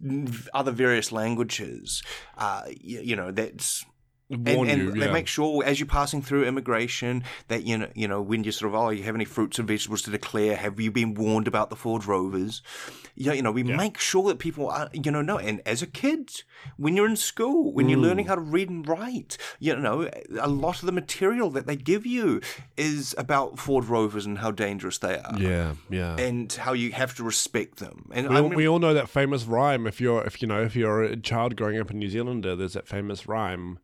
other 0.54 0.70
various 0.72 1.10
languages. 1.12 2.02
Uh, 2.36 2.62
you, 2.68 3.00
you 3.00 3.16
know 3.16 3.30
that's 3.30 3.84
and, 4.28 4.48
and 4.48 4.82
you, 4.82 4.90
they 4.92 5.06
yeah. 5.06 5.12
make 5.12 5.26
sure 5.28 5.62
as 5.64 5.78
you're 5.78 5.86
passing 5.86 6.20
through 6.20 6.44
immigration 6.44 7.22
that 7.48 7.64
you 7.64 7.78
know 7.78 7.88
you 7.94 8.08
know 8.08 8.20
when 8.20 8.42
you 8.42 8.50
sort 8.52 8.68
of 8.68 8.74
oh 8.74 8.88
you 8.90 9.04
have 9.04 9.14
any 9.14 9.24
fruits 9.24 9.58
and 9.58 9.68
vegetables 9.68 10.02
to 10.02 10.10
declare 10.10 10.56
have 10.56 10.80
you 10.80 10.90
been 10.90 11.14
warned 11.14 11.46
about 11.46 11.70
the 11.70 11.76
Ford 11.76 12.04
Rovers 12.06 12.60
yeah 13.14 13.32
you 13.32 13.42
know 13.42 13.52
we 13.52 13.62
make 13.62 13.98
sure 13.98 14.28
that 14.28 14.38
people 14.38 14.68
are 14.68 14.90
you 14.92 15.10
know 15.10 15.22
know 15.22 15.38
and 15.38 15.60
as 15.64 15.80
a 15.80 15.86
kid 15.86 16.30
when 16.76 16.96
you're 16.96 17.08
in 17.08 17.16
school 17.16 17.72
when 17.72 17.88
you're 17.88 17.96
Mm. 17.98 18.02
learning 18.02 18.26
how 18.26 18.34
to 18.34 18.40
read 18.40 18.68
and 18.68 18.86
write 18.88 19.38
you 19.60 19.76
know 19.76 20.08
a 20.40 20.48
lot 20.48 20.80
of 20.80 20.86
the 20.86 20.92
material 20.92 21.48
that 21.50 21.66
they 21.66 21.76
give 21.76 22.04
you 22.04 22.40
is 22.76 23.14
about 23.16 23.58
Ford 23.58 23.84
Rovers 23.86 24.26
and 24.26 24.38
how 24.38 24.50
dangerous 24.50 24.98
they 24.98 25.18
are 25.18 25.38
yeah, 25.38 25.74
yeah. 25.88 26.16
and 26.16 26.52
how 26.52 26.72
you 26.72 26.92
have 26.92 27.14
to 27.16 27.22
respect 27.22 27.76
them 27.78 28.10
and 28.12 28.28
We 28.28 28.36
I 28.36 28.40
all, 28.40 28.48
mean, 28.48 28.56
we 28.56 28.68
all 28.68 28.78
know 28.80 28.92
that 28.94 29.08
famous 29.08 29.44
rhyme. 29.44 29.86
If 29.86 30.00
you're, 30.00 30.22
if 30.24 30.42
you 30.42 30.48
know, 30.48 30.62
if 30.62 30.74
you're 30.74 31.02
a 31.02 31.16
child 31.16 31.56
growing 31.56 31.78
up 31.78 31.90
in 31.90 31.98
New 31.98 32.08
Zealand, 32.08 32.44
there's 32.44 32.72
that 32.74 32.86
famous 32.88 33.26
rhyme: 33.26 33.78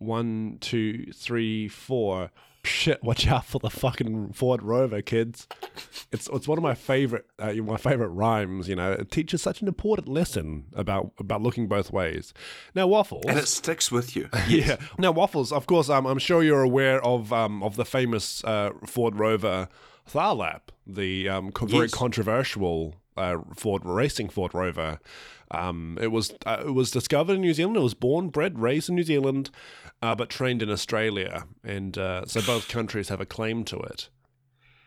one, 0.00 0.58
two, 0.60 1.12
three, 1.14 1.68
four. 1.68 2.30
Shit! 2.62 3.02
Watch 3.02 3.26
out 3.26 3.46
for 3.46 3.58
the 3.58 3.70
fucking 3.70 4.34
Ford 4.34 4.62
Rover, 4.62 5.00
kids. 5.00 5.46
It's 6.12 6.28
it's 6.30 6.46
one 6.46 6.58
of 6.58 6.62
my 6.62 6.74
favorite 6.74 7.24
uh, 7.38 7.54
my 7.54 7.78
favorite 7.78 8.08
rhymes. 8.08 8.68
You 8.68 8.76
know, 8.76 8.92
it 8.92 9.10
teaches 9.10 9.40
such 9.40 9.62
an 9.62 9.68
important 9.68 10.08
lesson 10.08 10.66
about 10.74 11.12
about 11.18 11.40
looking 11.40 11.68
both 11.68 11.90
ways. 11.90 12.34
Now, 12.74 12.86
waffles. 12.86 13.24
and 13.26 13.38
it 13.38 13.48
sticks 13.48 13.90
with 13.90 14.14
you 14.14 14.28
Yeah. 14.48 14.76
Now, 14.98 15.10
waffles. 15.10 15.52
Of 15.52 15.66
course, 15.66 15.88
um, 15.88 16.04
I'm 16.06 16.18
sure 16.18 16.42
you're 16.42 16.60
aware 16.62 17.02
of 17.02 17.32
um, 17.32 17.62
of 17.62 17.76
the 17.76 17.86
famous 17.86 18.44
uh, 18.44 18.72
Ford 18.84 19.18
Rover 19.18 19.68
Phar 20.04 20.34
Lap, 20.34 20.70
the 20.86 21.30
um, 21.30 21.52
co- 21.52 21.64
very 21.64 21.88
controversial 21.88 22.96
uh, 23.16 23.38
Ford 23.56 23.86
racing 23.86 24.28
Ford 24.28 24.52
Rover. 24.52 24.98
Um, 25.50 25.98
it 26.00 26.08
was 26.08 26.32
uh, 26.44 26.62
it 26.66 26.72
was 26.74 26.90
discovered 26.90 27.34
in 27.34 27.40
New 27.40 27.54
Zealand. 27.54 27.76
It 27.76 27.80
was 27.80 27.94
born, 27.94 28.28
bred, 28.28 28.58
raised 28.58 28.88
in 28.88 28.96
New 28.96 29.02
Zealand, 29.02 29.50
uh, 30.02 30.14
but 30.14 30.30
trained 30.30 30.62
in 30.62 30.70
Australia, 30.70 31.44
and 31.64 31.98
uh, 31.98 32.24
so 32.26 32.40
both 32.42 32.68
countries 32.68 33.08
have 33.08 33.20
a 33.20 33.26
claim 33.26 33.64
to 33.64 33.78
it. 33.78 34.08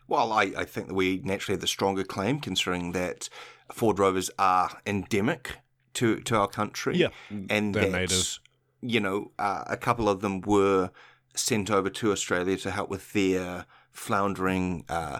Well, 0.08 0.32
I, 0.32 0.52
I 0.58 0.66
think 0.66 0.88
that 0.88 0.94
we 0.94 1.22
naturally 1.24 1.56
have 1.56 1.62
the 1.62 1.68
stronger 1.68 2.04
claim, 2.04 2.40
considering 2.40 2.92
that 2.92 3.30
Ford 3.72 4.00
Rovers 4.00 4.30
are 4.38 4.82
endemic 4.86 5.58
to, 5.94 6.20
to 6.22 6.36
our 6.36 6.48
country. 6.48 6.98
Yeah, 6.98 7.10
and 7.50 7.74
they're 7.74 7.90
that, 7.90 7.92
native. 7.92 8.40
you 8.82 9.00
know, 9.00 9.32
uh, 9.40 9.64
a 9.68 9.78
couple 9.78 10.10
of 10.10 10.22
them 10.22 10.42
were 10.42 10.92
sent 11.36 11.72
over 11.72 11.90
to 11.90 12.12
Australia 12.12 12.58
to 12.58 12.72
help 12.72 12.90
with 12.90 13.14
their 13.14 13.66
floundering, 13.92 14.86
uh, 14.90 15.20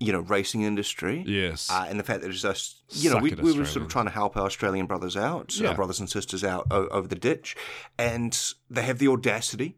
you 0.00 0.12
know, 0.12 0.20
racing 0.20 0.62
industry. 0.62 1.22
Yes. 1.26 1.70
Uh, 1.70 1.86
and 1.88 2.00
the 2.00 2.02
fact 2.02 2.22
that 2.22 2.30
it's 2.30 2.40
just, 2.42 2.82
you 2.88 3.10
know, 3.10 3.18
we, 3.18 3.32
we 3.34 3.52
were 3.52 3.66
sort 3.66 3.84
of 3.84 3.88
trying 3.92 4.06
to 4.06 4.10
help 4.10 4.36
our 4.36 4.46
Australian 4.46 4.86
brothers 4.86 5.14
out, 5.16 5.54
Yeah. 5.58 5.68
our 5.68 5.74
brothers 5.74 6.00
and 6.00 6.08
sisters 6.08 6.42
out 6.42 6.66
o- 6.70 6.88
over 6.88 7.06
the 7.06 7.14
ditch. 7.16 7.54
And 7.98 8.36
they 8.70 8.82
have 8.82 8.98
the 8.98 9.08
audacity 9.08 9.76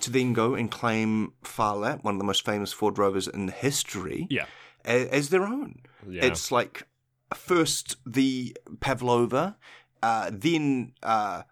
to 0.00 0.10
then 0.10 0.32
go 0.32 0.54
and 0.54 0.70
claim 0.70 1.32
Phar 1.42 1.76
Lap, 1.76 2.04
one 2.04 2.14
of 2.14 2.18
the 2.18 2.24
most 2.24 2.44
famous 2.44 2.72
Ford 2.72 2.98
Rovers 2.98 3.26
in 3.28 3.48
history, 3.48 4.28
yeah. 4.30 4.46
a- 4.84 5.08
as 5.12 5.30
their 5.30 5.42
own. 5.44 5.80
Yeah. 6.08 6.24
It's 6.26 6.52
like 6.52 6.86
first 7.34 7.96
the 8.06 8.56
Pavlova, 8.80 9.56
uh, 10.02 10.30
then 10.32 10.92
uh, 11.02 11.42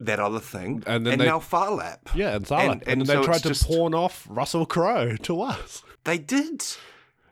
that 0.00 0.18
other 0.18 0.40
thing, 0.40 0.82
And 0.86 1.06
then 1.06 1.18
they- 1.18 1.26
now 1.26 1.40
Phar 1.40 1.72
Lap. 1.72 2.08
yeah, 2.14 2.34
and 2.36 2.46
Phar 2.46 2.58
Lap. 2.66 2.72
and- 2.72 2.82
And, 2.88 3.00
and 3.02 3.06
they 3.06 3.12
so 3.14 3.22
tried 3.22 3.42
to 3.42 3.48
just- 3.48 3.66
pawn 3.66 3.94
off 3.94 4.26
Russell 4.30 4.64
Crowe 4.64 5.16
to 5.16 5.42
us. 5.42 5.82
They 6.04 6.16
did. 6.16 6.64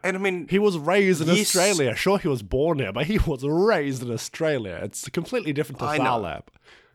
And 0.09 0.17
I 0.17 0.21
mean, 0.21 0.47
He 0.49 0.59
was 0.59 0.79
raised 0.79 1.21
in 1.21 1.29
Yes. 1.29 1.41
Australia. 1.55 1.95
Sure, 1.95 2.19
he 2.19 2.29
was 2.29 2.43
born 2.43 2.79
here, 2.79 2.93
but 2.93 3.07
he 3.07 3.19
was 3.19 3.45
raised 3.45 4.03
in 4.03 4.11
Australia. 4.11 4.81
It's 4.83 5.09
completely 5.11 5.53
different 5.53 5.79
to 5.81 5.85
I. 5.85 6.41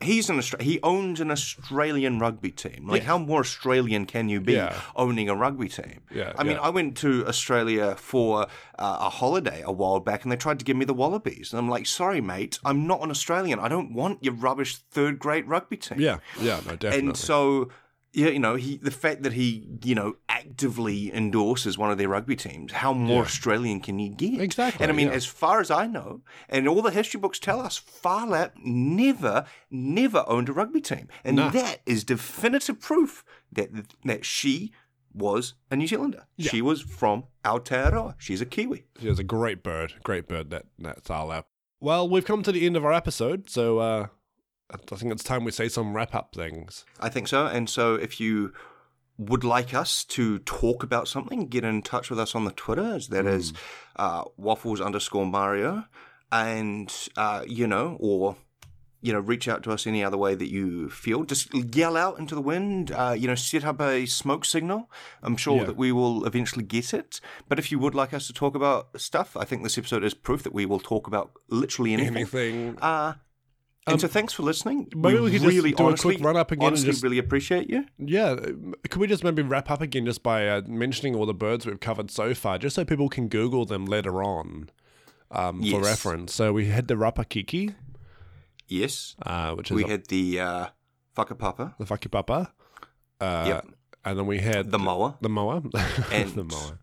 He's 0.00 0.28
an 0.28 0.38
Austra- 0.38 0.60
he 0.60 0.80
owns 0.82 1.20
an 1.20 1.30
Australian 1.30 2.18
rugby 2.18 2.50
team. 2.50 2.86
Like, 2.88 3.04
how 3.04 3.16
more 3.16 3.40
Australian 3.40 4.04
can 4.06 4.28
you 4.28 4.40
be 4.40 4.54
Yeah. 4.54 4.74
owning 4.96 5.28
a 5.30 5.34
rugby 5.34 5.68
team? 5.68 6.00
Yeah, 6.12 6.32
I 6.36 6.42
mean. 6.42 6.58
I 6.60 6.68
went 6.68 6.96
to 6.98 7.24
Australia 7.26 7.94
for 7.96 8.42
uh, 8.78 8.98
a 9.08 9.08
holiday 9.08 9.62
a 9.64 9.72
while 9.72 10.00
back, 10.00 10.24
and 10.24 10.32
they 10.32 10.36
tried 10.36 10.58
to 10.58 10.64
give 10.64 10.76
me 10.76 10.84
the 10.84 10.92
Wallabies, 10.94 11.52
and 11.52 11.58
I'm 11.60 11.68
like, 11.70 11.86
sorry, 11.86 12.20
mate, 12.20 12.58
I'm 12.64 12.86
not 12.86 13.02
an 13.02 13.10
Australian. 13.10 13.58
I 13.60 13.68
don't 13.68 13.94
want 13.94 14.22
your 14.22 14.34
rubbish 14.34 14.76
third 14.76 15.18
grade 15.18 15.46
rugby 15.48 15.76
team. 15.76 16.00
Yeah, 16.00 16.18
yeah, 16.40 16.60
no, 16.66 16.72
definitely. 16.76 16.98
And 17.08 17.16
so, 17.16 17.70
yeah, 18.14 18.28
you 18.28 18.38
know, 18.38 18.54
he 18.54 18.76
the 18.76 18.90
fact 18.90 19.22
that 19.24 19.32
he, 19.32 19.68
you 19.82 19.94
know, 19.94 20.16
actively 20.28 21.12
endorses 21.12 21.76
one 21.76 21.90
of 21.90 21.98
their 21.98 22.08
rugby 22.08 22.36
teams, 22.36 22.72
how 22.72 22.92
more 22.92 23.22
Australian 23.22 23.80
can 23.80 23.98
you 23.98 24.10
get? 24.10 24.40
Exactly, 24.40 24.82
And 24.82 24.92
I 24.92 24.94
mean, 24.94 25.08
yeah. 25.08 25.14
as 25.14 25.26
far 25.26 25.60
as 25.60 25.70
I 25.70 25.86
know, 25.86 26.22
and 26.48 26.68
all 26.68 26.82
the 26.82 26.90
history 26.90 27.20
books 27.20 27.38
tell 27.38 27.60
us, 27.60 27.76
Phar 27.76 28.26
Lap 28.26 28.54
never, 28.62 29.44
never 29.70 30.24
owned 30.28 30.48
a 30.48 30.52
rugby 30.52 30.80
team, 30.80 31.08
and 31.24 31.38
that 31.38 31.80
is 31.86 32.04
definitive 32.04 32.80
proof 32.80 33.24
that 33.52 33.70
that 34.04 34.24
she 34.24 34.72
was 35.12 35.54
a 35.70 35.76
New 35.76 35.86
Zealander. 35.86 36.26
She 36.38 36.60
was 36.60 36.80
from 36.80 37.24
Aotearoa. 37.44 38.14
She's 38.18 38.40
a 38.40 38.46
Kiwi. 38.46 38.84
She 39.00 39.08
was 39.08 39.18
a 39.18 39.24
great 39.24 39.62
bird, 39.62 39.94
great 40.02 40.26
bird, 40.28 40.50
that, 40.50 40.66
that 40.78 41.04
Phar 41.04 41.26
Lap. 41.26 41.46
Well, 41.80 42.08
we've 42.08 42.24
come 42.24 42.42
to 42.42 42.52
the 42.52 42.66
end 42.66 42.76
of 42.76 42.84
our 42.84 42.92
episode, 42.92 43.48
so 43.48 43.78
uh, 43.78 44.06
I 44.70 44.96
think 44.96 45.12
it's 45.12 45.22
time 45.22 45.44
we 45.44 45.50
say 45.52 45.68
some 45.68 45.94
wrap 45.94 46.14
up 46.14 46.34
things. 46.34 46.84
I 47.00 47.08
think 47.08 47.28
so. 47.28 47.46
And 47.46 47.68
so 47.68 47.94
if 47.94 48.20
you 48.20 48.52
would 49.18 49.44
like 49.44 49.72
us 49.74 50.04
to 50.04 50.38
talk 50.40 50.82
about 50.82 51.06
something, 51.06 51.46
get 51.46 51.64
in 51.64 51.82
touch 51.82 52.10
with 52.10 52.18
us 52.18 52.34
on 52.34 52.44
the 52.44 52.50
Twitters. 52.50 53.08
That 53.08 53.26
is 53.26 53.52
uh, 53.96 54.24
waffles 54.36 54.80
underscore 54.80 55.26
Mario. 55.26 55.84
And, 56.32 56.92
uh, 57.16 57.44
you 57.46 57.68
know, 57.68 57.96
or, 58.00 58.36
you 59.02 59.12
know, 59.12 59.20
reach 59.20 59.46
out 59.46 59.62
to 59.64 59.70
us 59.70 59.86
any 59.86 60.02
other 60.02 60.16
way 60.16 60.34
that 60.34 60.50
you 60.50 60.88
feel. 60.90 61.22
Just 61.22 61.54
yell 61.54 61.96
out 61.96 62.18
into 62.18 62.34
the 62.34 62.40
wind, 62.40 62.90
uh, 62.90 63.14
you 63.16 63.28
know, 63.28 63.36
set 63.36 63.64
up 63.64 63.80
a 63.80 64.06
smoke 64.06 64.44
signal. 64.44 64.90
I'm 65.22 65.36
sure 65.36 65.58
Yeah. 65.58 65.64
that 65.64 65.76
we 65.76 65.92
will 65.92 66.24
eventually 66.24 66.64
get 66.64 66.92
it. 66.92 67.20
But 67.48 67.60
if 67.60 67.70
you 67.70 67.78
would 67.78 67.94
like 67.94 68.12
us 68.12 68.26
to 68.26 68.32
talk 68.32 68.56
about 68.56 68.98
stuff, 69.00 69.36
I 69.36 69.44
think 69.44 69.62
this 69.62 69.78
episode 69.78 70.02
is 70.02 70.14
proof 70.14 70.42
that 70.42 70.54
we 70.54 70.66
will 70.66 70.80
talk 70.80 71.06
about 71.06 71.32
literally 71.48 71.92
anything. 71.92 72.16
Anything? 72.16 72.78
Uh, 72.80 73.12
and 73.86 74.00
so 74.00 74.08
thanks 74.08 74.32
for 74.32 74.42
listening. 74.42 74.88
maybe 74.96 75.20
we 75.20 75.30
could 75.30 75.42
just 75.42 75.54
really 75.56 75.72
do 75.72 75.88
a 75.88 75.96
quick 75.96 76.20
run-up 76.20 76.50
again 76.50 76.68
and 76.74 76.76
just- 76.84 77.02
really 77.02 77.18
appreciate 77.18 77.68
you. 77.68 77.84
Yeah, 77.98 78.34
could 78.36 78.96
we 78.96 79.06
just 79.06 79.22
maybe 79.24 79.42
wrap 79.42 79.70
up 79.70 79.80
again 79.80 80.04
just 80.06 80.22
by 80.22 80.48
uh, 80.48 80.62
mentioning 80.66 81.14
all 81.14 81.26
the 81.26 81.34
birds 81.34 81.66
we've 81.66 81.80
covered 81.80 82.10
so 82.10 82.34
far, 82.34 82.58
just 82.58 82.76
so 82.76 82.84
people 82.84 83.08
can 83.08 83.28
Google 83.28 83.64
them 83.66 83.84
later 83.86 84.22
on 84.22 84.70
um, 85.30 85.62
for 85.62 85.80
reference? 85.82 86.32
So 86.34 86.52
we 86.52 86.66
had 86.66 86.88
the 86.88 86.94
Rapakiki, 86.94 87.74
Yes. 88.68 89.16
uh, 89.24 89.52
which 89.54 89.70
is 89.70 89.74
We 89.74 89.84
a- 89.84 89.88
had 89.88 90.06
the 90.06 90.40
uh, 90.40 90.66
whakapapa, 91.16 91.74
the 91.78 91.84
Whakipapa. 91.84 92.48
Uh, 93.20 93.44
Yep. 93.46 93.66
And 94.06 94.18
then 94.18 94.26
we 94.26 94.38
had 94.38 94.70
the 94.70 94.78
moa, 94.78 95.16
the 95.22 95.30
moa, 95.30 95.62
And 96.12 96.28
the 96.34 96.44
moa, 96.44 96.78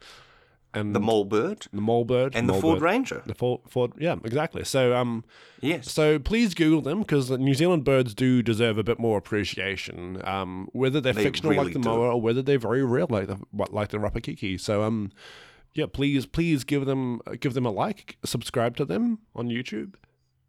and 0.73 0.95
the 0.95 0.99
mole 0.99 1.25
bird, 1.25 1.67
the 1.73 1.81
mole 1.81 2.05
bird, 2.05 2.35
and 2.35 2.47
the 2.47 2.53
Ford 2.53 2.79
bird, 2.79 2.85
Ranger. 2.85 3.21
the 3.25 3.33
Ford, 3.35 3.61
Ford, 3.67 3.91
yeah, 3.99 4.15
exactly. 4.23 4.63
So 4.63 4.95
um, 4.95 5.23
Yes. 5.59 5.91
So 5.91 6.17
please 6.17 6.53
Google 6.53 6.81
them 6.81 6.99
because 7.01 7.27
the 7.27 7.37
New 7.37 7.53
Zealand 7.53 7.83
birds 7.83 8.13
do 8.13 8.41
deserve 8.41 8.77
a 8.77 8.83
bit 8.83 8.97
more 8.99 9.17
appreciation. 9.17 10.21
Um, 10.25 10.69
whether 10.73 11.01
they're 11.01 11.13
They 11.13 11.23
fictional 11.23 11.51
really 11.51 11.65
like 11.65 11.73
the 11.73 11.79
do. 11.79 11.89
moa 11.89 12.09
or 12.15 12.21
whether 12.21 12.41
they're 12.41 12.57
very 12.57 12.83
real 12.83 13.07
like 13.09 13.27
the 13.27 13.37
like 13.53 13.89
the 13.89 13.97
rapakiki. 13.97 14.59
So 14.59 14.83
um, 14.83 15.11
yeah, 15.73 15.85
please 15.91 16.25
please 16.25 16.63
give 16.63 16.85
them 16.85 17.21
give 17.39 17.53
them 17.53 17.65
a 17.65 17.71
like, 17.71 18.17
subscribe 18.25 18.75
to 18.77 18.85
them 18.85 19.19
on 19.35 19.49
YouTube, 19.49 19.95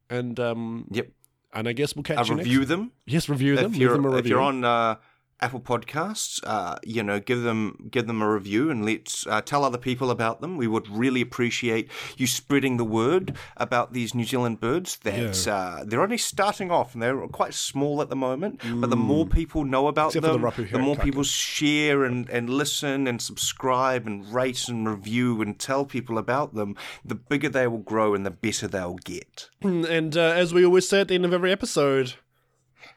and 0.09 0.39
um, 0.41 0.87
Yep. 0.91 1.09
and 1.55 1.69
I 1.69 1.73
guess 1.73 1.95
we'll 1.95 2.03
catch 2.05 2.31
Uh, 2.31 2.35
you 2.35 2.39
review 2.39 2.59
next. 2.61 2.69
them. 2.71 2.93
Yes, 3.07 3.29
review 3.29 3.57
them. 3.57 3.67
If 3.67 3.73
Leave 3.73 3.81
you're 3.83 3.93
them 3.93 4.05
a 4.05 4.09
review. 4.09 4.19
if 4.21 4.27
you're 4.29 4.41
on 4.41 4.65
uh, 4.65 4.97
Apple 5.42 5.61
Podcasts, 5.61 6.40
uh, 6.44 6.76
you 6.85 7.02
know, 7.02 7.18
give 7.18 7.42
them 7.42 7.88
give 7.90 8.07
them 8.07 8.22
a 8.22 8.33
review 8.33 8.70
and 8.70 8.87
let's 8.87 9.26
uh, 9.26 9.40
tell 9.40 9.64
other 9.64 9.78
people 9.78 10.11
about 10.11 10.40
them. 10.40 10.57
We 10.57 10.68
would 10.68 10.88
really 10.88 11.20
appreciate 11.20 11.90
you 12.16 12.26
spreading 12.26 12.76
the 12.76 12.85
word 12.85 13.37
about 13.57 13.92
these 13.92 14.14
New 14.14 14.24
Zealand 14.24 14.61
birds. 14.61 14.96
That 14.98 15.48
uh, 15.48 15.85
they're 15.85 16.02
only 16.02 16.18
starting 16.18 16.70
off 16.70 16.94
and 16.94 17.02
they're 17.02 17.26
quite 17.28 17.55
small 17.55 18.00
at 18.00 18.09
the 18.09 18.16
moment. 18.16 18.61
But 18.81 18.90
the 18.90 18.96
more 18.96 19.26
people 19.26 19.64
know 19.64 19.88
about 19.88 20.14
Except 20.14 20.26
for 20.26 20.38
the 20.38 20.50
them, 20.50 20.68
the 20.70 20.78
more 20.78 20.96
people 20.96 21.24
share 21.24 22.05
and, 22.05 22.31
and 22.31 22.48
listen 22.48 23.07
and 23.07 23.20
subscribe 23.20 24.07
and 24.07 24.33
rate 24.33 24.68
and 24.68 24.88
review 24.88 25.42
and 25.42 25.59
tell 25.59 25.85
people 25.85 26.18
about 26.18 26.55
them, 26.55 26.76
the 27.05 27.14
bigger 27.16 27.48
they 27.48 27.66
will 27.66 27.78
grow 27.78 28.14
and 28.14 28.24
the 28.24 28.31
better 28.31 28.68
they'll 28.68 28.94
get. 28.96 29.48
And 29.62 30.16
uh, 30.16 30.20
as 30.20 30.55
we 30.55 30.64
always 30.64 30.88
say 30.88 31.00
at 31.00 31.09
the 31.09 31.14
end 31.14 31.24
of 31.24 31.33
every 31.33 31.50
episode, 31.50 32.14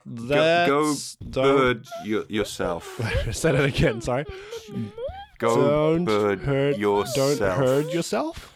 that's 0.06 0.70
go 0.70 0.96
bird 1.22 1.86
y- 2.06 2.24
yourself. 2.30 3.00
Say 3.32 3.52
that 3.52 3.66
again. 3.66 4.02
Sorry. 4.02 4.26
Go 5.40 5.56
Don't 5.56 6.06
bird 6.06 6.40
hurt. 6.42 6.78
yourself. 6.78 7.40
Don't 7.40 7.58
hurt 7.58 7.94
yourself. 7.94 8.54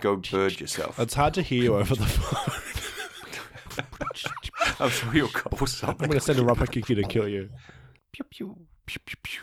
Go 0.00 0.16
bird 0.16 0.60
yourself. 0.60 0.98
It's 0.98 1.14
hard 1.14 1.34
to 1.34 1.42
hear 1.42 1.62
you 1.62 1.76
over 1.76 1.94
the 1.94 2.06
phone. 2.06 2.54
I'm 4.80 4.90
sure 4.90 5.14
you'll 5.14 5.28
call 5.28 5.66
I'm 5.82 5.96
gonna 5.96 6.20
send 6.20 6.38
a 6.38 6.42
Rapakiki 6.42 6.94
to 6.96 7.02
kill 7.04 7.28
you. 7.28 7.50
Pew, 8.12 8.24
pew, 8.30 8.56
pew, 8.86 8.98
pew, 9.04 9.16
pew. 9.22 9.42